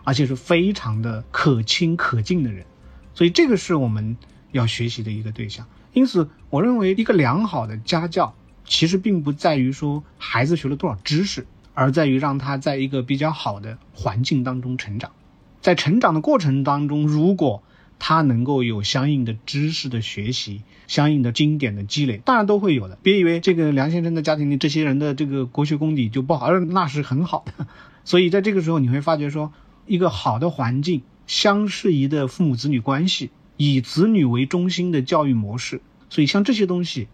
[0.05, 2.65] 而且是非常的可亲可敬的人，
[3.13, 4.17] 所以这个是我们
[4.53, 5.67] 要学习的一个对象。
[5.93, 8.35] 因此，我认为一个良好的家教，
[8.65, 15.13] 其实并不在于说孩子学了多少知识，而在于让他在一个比较好的环境当中成长。
[15.61, 17.63] 在成长的过程当中，如果
[18.05, 22.99] 他能够有相应的知识的学习，相应的经典的积累，当然都会有的。
[23.01, 27.69] 别以为这个梁先生的家庭里这些人的这个国学功底就不好，那是很好的。
[28.05, 29.53] 所以在这个时候，你会发觉说，
[29.87, 35.81] 一个好的环境，相适宜的父母子女关系，以子女为中心的教育模式，
[36.11, 37.07] 所以像这些东西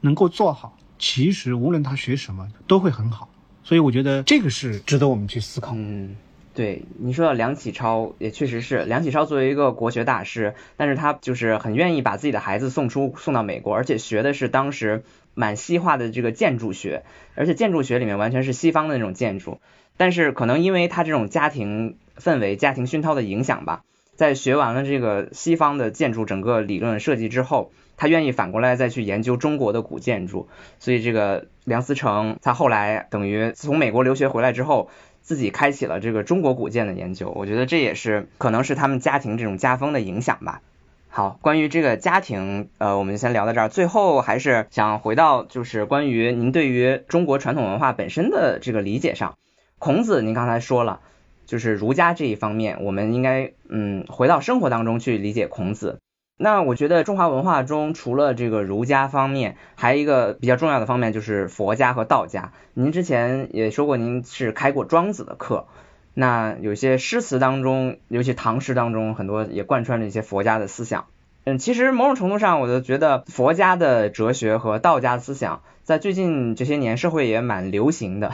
[0.00, 3.28] 能够做好，其实无论他学什么都会很好。
[3.64, 5.72] 所以我觉得这个是值得我们去思考。
[5.74, 6.14] 嗯。
[6.56, 15.04] 对你说到梁启超，也确实是梁启超作为一个国学大师，但是他就是很愿意把自己的孩子送出送到美国，而且学的是当时
[15.34, 17.04] 蛮西化的这个建筑学，
[17.34, 19.60] 而且建筑学里面完全是西方的那种建筑。
[19.98, 23.82] 但是可能因为他这种家庭氛围、家庭熏陶的影响吧，
[24.14, 30.48] 在学完了这个西方的建筑整个理论设计之后，他愿意反过来再去研究中国的古建筑。
[30.80, 34.88] 所以这个梁思成他后来等于从美国留学回来之后，
[35.26, 37.32] 自己开启了这个中国古建的研究。
[37.34, 40.62] 我觉得这也是可能是他们家庭这种家风的影响吧。
[41.08, 43.68] 好，关于这个家庭，呃，我们先聊到这儿。
[43.68, 49.36] 最后还是想回到就是关于您对于中国传统文化本身的这个理解上。
[49.80, 51.00] 孔子，您刚才说了，
[51.44, 55.98] 就是儒家这一方面，我们应该嗯回到生活当中去理解孔子。
[56.38, 62.52] 那我觉得中华文化中除了这个儒家方面，还有一个比较重要的方面就是佛家和道家。
[62.74, 65.66] 您之前也说过，您是开过庄子的课，
[66.12, 71.06] 那有些诗词当中，尤其唐诗当中，很多也贯穿着一些佛家的思想。
[71.44, 78.32] 嗯，其实某种程度上，我就觉得佛家的哲学和道家思想在最近这些年社会也蛮流行的。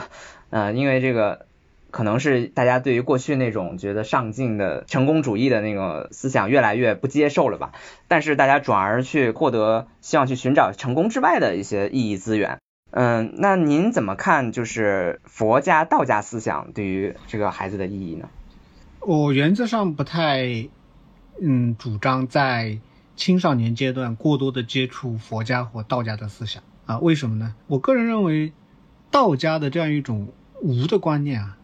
[0.49, 1.45] 呃，因为这个
[1.93, 7.71] 可能是大家对于过去那种觉得上进的成功主义的那个思想越来越不接受了吧？
[8.07, 12.57] 但是大家转而去获得，希望去寻找成功之外的一些意义资源。
[12.89, 14.51] 嗯，那您怎么看？
[14.51, 18.27] 就是佛家、道家思想对于这个孩子的意义呢？
[18.99, 20.67] 我原则上不太
[21.39, 22.79] 嗯主张在。
[23.15, 26.97] 青少年阶段过多的接触佛家或道家的思想啊？
[26.97, 27.53] 为什么呢？
[27.67, 28.53] 我个人认为，
[29.11, 30.29] 道家的这样一种
[30.63, 31.55] 无的观念啊，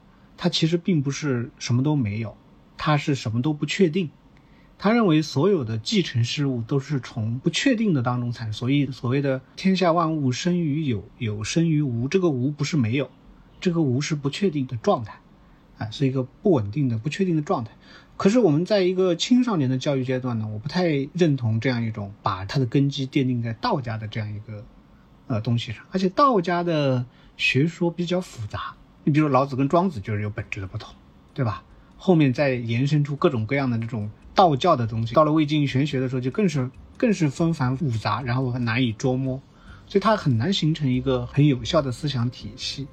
[0.42, 2.38] 他其实并不是什么都没有，
[2.78, 4.10] 他是什么都不确定。
[4.78, 13.12] 他认为所有的继承事物都是从不确定的当中产生，所以所谓的天下万物生于有，有生于无，这个无不是没有，
[13.60, 15.20] 这个无是不确定的状态，
[15.78, 17.72] 啊，是一个不稳定的、不确定的状态。
[18.16, 24.64] 可是我们在一个青少年的教育阶段呢，我不太认同这样一种把它的根基奠定在道家的这样一个
[25.28, 28.78] 呃东西上，而且道家的学说比较复杂。
[29.10, 30.94] 你比如老子跟庄子就是有本质的不同，
[31.34, 31.64] 对吧？
[31.98, 39.42] 后面再延伸出各种各样的这种道教的东西，到了魏晋玄学的时候就更是更是纷繁复杂，然后很难以捉摸，
[39.88, 42.88] 所以它很难形成一个很有效的思想体系，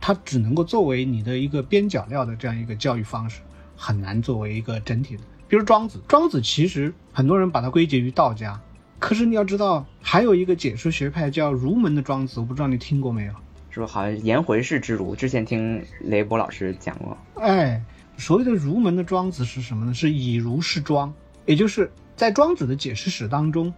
[0.00, 3.40] 它只能够作为你的一个边角料的这样一个教育方式。
[3.74, 8.60] 很难作为一个整体的，比如庄子，庄子其实很多人把它归结于道家，
[9.00, 13.32] 可是你要知道，还有一个解释学派叫儒门的庄子，我不知道你听过没有？
[13.78, 15.14] 说好像颜回是之儒？
[15.14, 17.16] 之前听雷波老师讲过。
[17.34, 17.82] 哎，
[18.16, 19.94] 所谓的儒门的庄子是什么呢？
[19.94, 21.12] 是以儒释庄，
[21.46, 23.72] 也就是在庄子的解释史当中，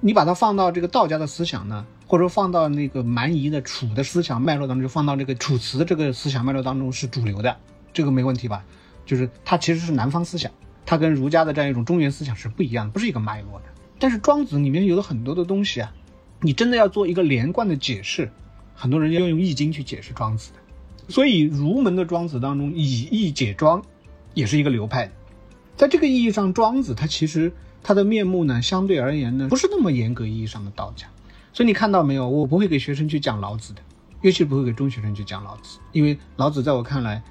[0.00, 7.56] 你把它放到这个道家的思想呢，或者说放到那个蛮夷的楚的思想脉络当中，就放到这个楚辞的这个思想脉络当中是主流的，
[7.92, 8.64] 这个没问题吧？
[9.04, 10.52] 就是它其实是南方思想，
[10.86, 13.64] 它跟儒家的这样一种中原思想是不一样的，不是一个脉络的。
[13.98, 15.92] 但是庄子里面有了很多的东西啊，
[16.40, 18.30] 你真的要做一个连贯的解释，
[18.82, 20.58] 很多人要用易经去解释庄子的。
[21.08, 23.80] 所以儒门的庄子当中，以易解庄，
[24.34, 25.08] 也是一个流派。
[25.76, 31.06] 在这个意义上，庄子他其实他的面目呢，相对而言呢，不是那么严格意义上的道家。
[31.52, 33.80] 所以你看到没有，我不会给学生去讲老子的，
[34.22, 37.22] 尤其不会给中学生去讲老子，因为老子在我看来。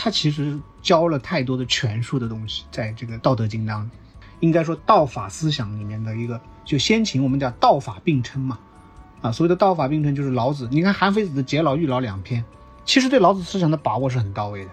[0.00, 3.90] 他其实教了太多的权术的东西，在这个《道德经》当中，
[4.38, 8.60] 应该说道法思想里面的一个，就先秦我们讲道法并称嘛，
[9.20, 12.44] 啊，所谓的道法并称就是老子，你看韩非子的《解老》《育老》两篇，
[12.84, 14.70] 其实对老子思想的把握是很到位的，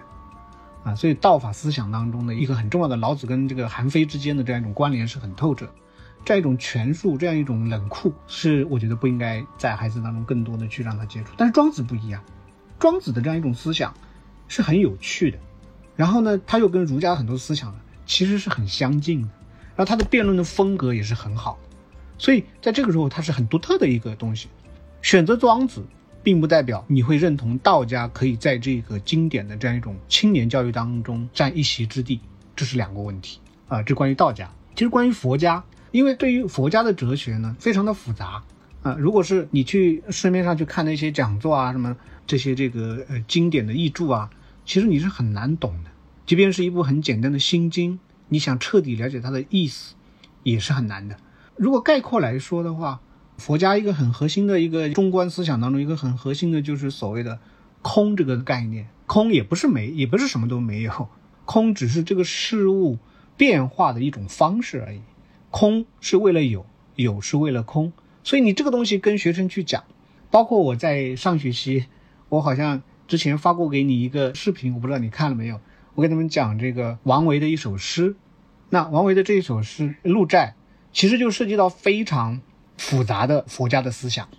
[0.84, 5.68] 啊，所以道法思想当中的一个很重要的老子跟这个韩非之间的这样一种关联是很透彻，
[6.24, 11.34] 这样一种权术，这样一种冷酷，是我觉得不应该在孩子当中更多的去让他接触。
[11.38, 12.22] 但是庄子不一样，
[12.80, 13.94] 庄子的这样一种思想。
[14.48, 15.40] 是很有趣的，
[15.96, 17.76] 然后呢，他又跟儒家很多思想
[18.06, 19.30] 其实是很相近的，
[19.76, 21.58] 然后他的辩论的风格也是很好，
[22.18, 24.48] 所以在这个时候它是很独特的一个东西。
[25.02, 25.86] 选择庄子，
[26.24, 32.20] 并不代表你会认同道家可以在这个经典的这样一种青年教育当中占一席之地，
[32.56, 33.84] 这是两个问题啊。
[33.84, 38.42] 这关于道家，其实关于佛家，因为对于佛家的哲学呢，非常的复杂
[38.82, 38.96] 啊。
[39.00, 41.96] 如果是你去市面上去看那些讲座啊什么。
[42.28, 44.32] 这些这个呃经典的译著啊，
[44.66, 45.92] 其实你是很难懂的。
[46.26, 47.94] 即便是一部很简单的《心经》，
[48.30, 49.94] 你想彻底了解它的意思，
[50.42, 51.16] 也是很难的。
[51.56, 53.02] 如果概括来说的话，
[53.38, 57.40] 佛家一个很核心的一个中观思想当中，一个很核心的就是所谓的
[57.82, 58.88] 空这个概念。
[59.08, 61.10] 空也不是没，也不是什么都没有，
[61.46, 62.98] 空只是这个事物
[63.38, 65.02] 变化的一种方式而已。
[65.52, 67.94] 空是为了有，有是为了空。
[68.24, 69.84] 所以你这个东西跟学生去讲，
[70.32, 71.86] 包括我在上学期。
[72.28, 75.62] 我好像之前发过给你一个视频，我不知道你看了没有。
[75.94, 78.16] 我跟他们讲这个王维的一首诗，
[78.72, 80.56] 那王维的这一首诗《鹿柴》，
[80.96, 82.40] 其实就涉及到非常
[82.78, 84.30] 复杂的佛家的思想。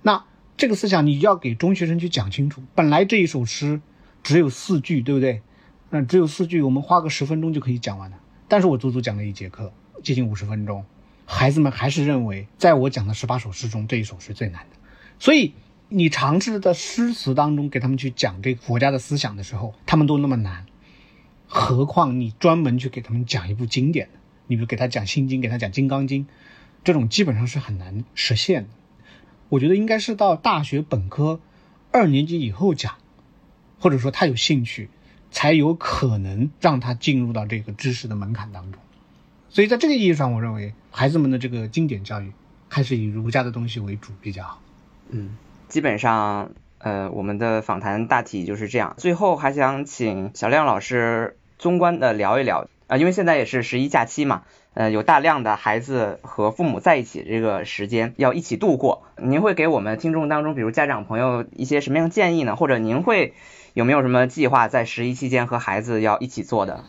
[0.00, 0.24] 那
[0.56, 2.62] 这个思想你要给中学生去讲清楚。
[2.74, 3.82] 本来这一首诗
[4.22, 5.42] 只有四句，对不对？
[5.90, 8.16] 那只有四句，我们花个十分钟就可以讲完了。
[8.48, 9.70] 但是我足足讲了一节课，
[10.02, 10.86] 接近五十分钟，
[11.26, 14.76] 孩子们还是认为，在我讲的十八首诗中，这一首是最难的。
[15.18, 15.52] 所以
[15.90, 20.64] 你尝试在诗词当中给他们去讲这个佛家的思想的时候，他们都那么难，
[21.46, 24.17] 何况你专门去给他们讲一部经典的，
[24.48, 26.24] 你比如给他讲《心经》，给他讲《金刚经》，
[26.82, 28.68] 这种基本上是很难实现的。
[29.48, 31.38] 我觉得应该是到大学本科
[31.92, 32.96] 二年级以后讲，
[33.78, 34.90] 或者说他有兴趣。
[35.30, 38.80] 才有可能让他进入到这个知识的门槛当中，
[39.50, 42.32] 所以在这个意义上，我认为孩子们的这个经典教育
[42.70, 44.62] 还是以儒家的东西为主比较好。
[45.10, 45.36] 嗯，
[45.68, 48.94] 基本上，呃，我们的访谈大体就是这样。
[48.96, 54.42] 最后还想请小亮老师综观的聊一聊啊，因为现在也是十一假期嘛，
[54.74, 62.56] 呃，有大量的孩子和父母在一起这个时间要一起度过，您会给我们听众当中，比如家长朋友一些什么样的建议呢？
[62.56, 63.34] 或者您会？
[63.74, 66.82] 有没有什么计划在十一期间和孩子要一起做的？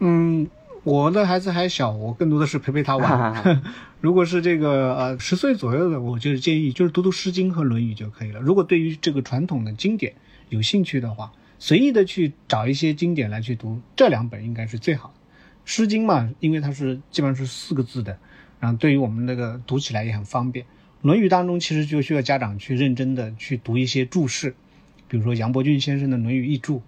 [0.00, 0.48] 嗯，
[0.82, 3.62] 我的孩子还小，我更多的是陪陪他玩。
[4.00, 8.40] 如果是这个呃十岁左右的，我就是建议就是读读《诗经》和《论语》就可以了。
[8.40, 10.14] 如果对于这个传统的经典
[10.48, 11.30] 有兴趣的话，
[11.60, 15.14] 随意的去找一些经典来去读，这两本应该是最好的。
[15.66, 18.18] 《诗经》嘛，因为它是基本上是四个字的，
[18.60, 20.64] 然后对于我们那个读起来也很方便。
[21.02, 24.54] 《论语》当中其实就需要家长去认真的去读一些注释。
[25.08, 26.78] 比如说杨伯峻先生的《论语译注》，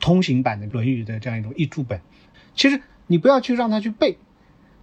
[0.00, 2.00] 通行版的《论语》的这样一种译注本，
[2.54, 4.16] 其实你不要去让他去背，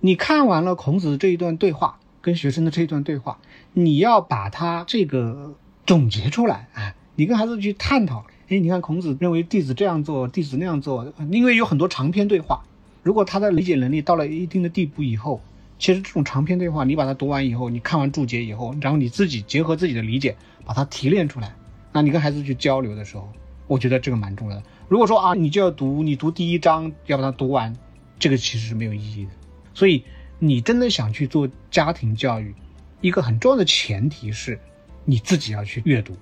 [0.02, 3.40] 你看完了孔子这一段对话，跟学生的这一段对话，
[3.74, 8.26] 你要把它这个总结出来啊，你跟孩子去探讨。
[8.50, 12.64] 哎，你看孔子认为弟子这样做，弟子那样做，因为有很多长篇对话，
[13.08, 15.40] 如果他的理解能力到了一定的地步以后，
[15.80, 20.36] 其实这种长篇对话，你把它读完以后，你看完注解以后，然后你自己结合自己的理解，
[20.66, 21.56] 把它提炼出来。
[21.94, 23.32] 那你跟孩子去交流的时候，
[23.66, 24.64] 我觉得这个蛮重要的。
[24.90, 27.74] 如果说啊，你就要读，你读第一章要把它读完，
[28.20, 29.32] 这个其实是没有意义的。
[29.74, 30.04] 所以
[30.38, 32.54] 你真的想去做家庭教育，
[33.00, 34.60] 一个很重要的前提是，
[35.06, 36.14] 你自己要去阅读。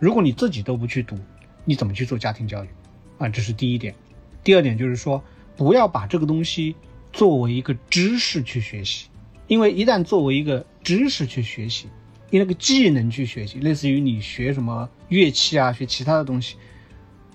[0.00, 1.16] 如果你自己都不去读，
[1.64, 2.68] 你怎么去做家庭教育？
[3.18, 3.94] 啊，这是第一点。
[4.42, 5.22] 第二点就是说，
[5.56, 6.74] 不要把这个东西
[7.12, 9.08] 作为一个知识去学习，
[9.46, 11.86] 因为一旦作为一个知识去学习。
[12.30, 16.56] 你那个技能去学习，类似于你学什么乐器啊，学其他的东西，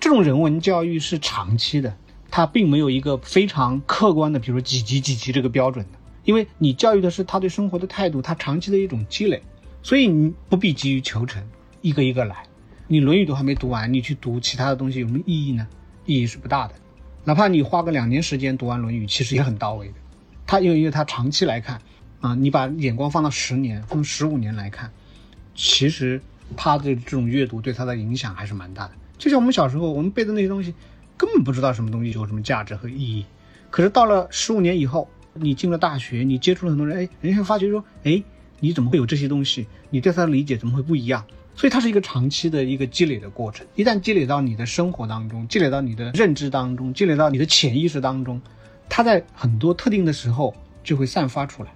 [0.00, 1.96] 这种人文教育是长期的，
[2.32, 9.40] 它并没有一个非常客观的，比如说几级几级这个标准的，因为你教育的是他对生活的态度，他长期的一种积累，
[9.84, 11.40] 所以你不必急于求成，
[11.80, 12.42] 一个一个来。
[12.88, 15.64] 你《论语》都还没读完，你去读其他的东西有什么意义呢？
[16.06, 16.74] 意义是不大的。
[17.28, 19.94] 哪怕你花个两年时间读完《论语》，其实也很到位的。
[20.46, 21.78] 他因为因为他长期来看。
[22.20, 24.90] 啊，你把眼光放到十年、放十五年来看，
[25.54, 26.20] 其实
[26.56, 28.92] 他的这种阅读对他的影响还是蛮大的。
[29.18, 30.74] 就像我们小时候，我们背的那些东西，
[31.16, 33.24] 根本不知道什么东西有什么价值和意义。
[33.70, 38.20] 可是到了十五年以后，你进了大学，你接触了很多人，哎，人家发觉说，哎，
[38.58, 39.68] 你怎么会有这些东西？
[39.90, 41.24] 你对他的理解怎么会不一样？
[41.58, 43.66] 所以它是一个长期的一个积累的过程。
[43.74, 48.40] 一旦积累到你的生活当中，积累到你的认知当中，积累到你的潜意识当中，
[48.88, 50.54] 它在很多特定的时候
[50.84, 51.70] 就会散发出来。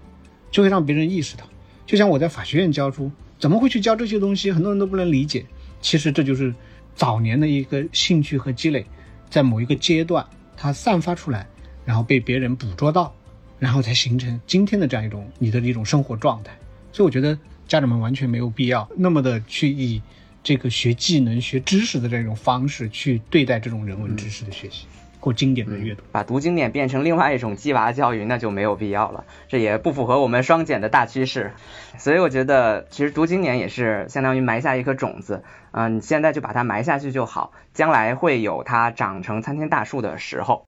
[0.53, 1.45] 就会让别人意识到，
[1.85, 3.11] 就像我在法学院教书，
[3.41, 4.53] 怎么会去教这些东西？
[4.53, 5.45] 很多人都不能理解。
[5.81, 6.55] 其实这就是
[6.95, 8.87] 早年的一个兴趣和积累，
[9.29, 10.25] 在某一个阶段
[10.57, 11.49] 它散发出来，
[11.85, 13.13] 然后被别人捕捉到，
[13.59, 16.57] 然后才形成今天的这样一种你的一种生活状态。
[16.93, 17.37] 所以我觉得
[17.73, 20.03] 家长们完全没有必要那么的去以
[20.43, 24.87] 这个学技能、学知识的这种方式去对待这种人文知识的学习。
[25.19, 29.25] 过经典的阅读，把读经典变成另外一种鸡娃教育，那就没有必要了。
[29.49, 31.53] 这也不符合我们双减的大趋势。
[31.97, 40.67] 所以我觉得，其实读经典也是相当于埋下一颗种子，嗯，你现在就把它埋下去就好，将来会有它长成参天大树的时候。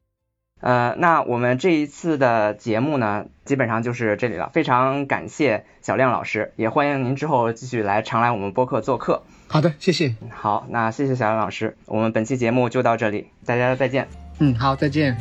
[0.65, 4.49] 呃，那我们这一次的节目呢，基本上就是这里了。
[4.55, 9.25] 非常感谢小亮老师，也欢迎您之后继续来常来我们播客做客。
[9.47, 10.15] 好的，谢谢。
[10.31, 14.09] 好，那谢谢小亮老师，我们本期节目就到这里，大家再见。
[14.39, 15.19] 嗯，好，再见。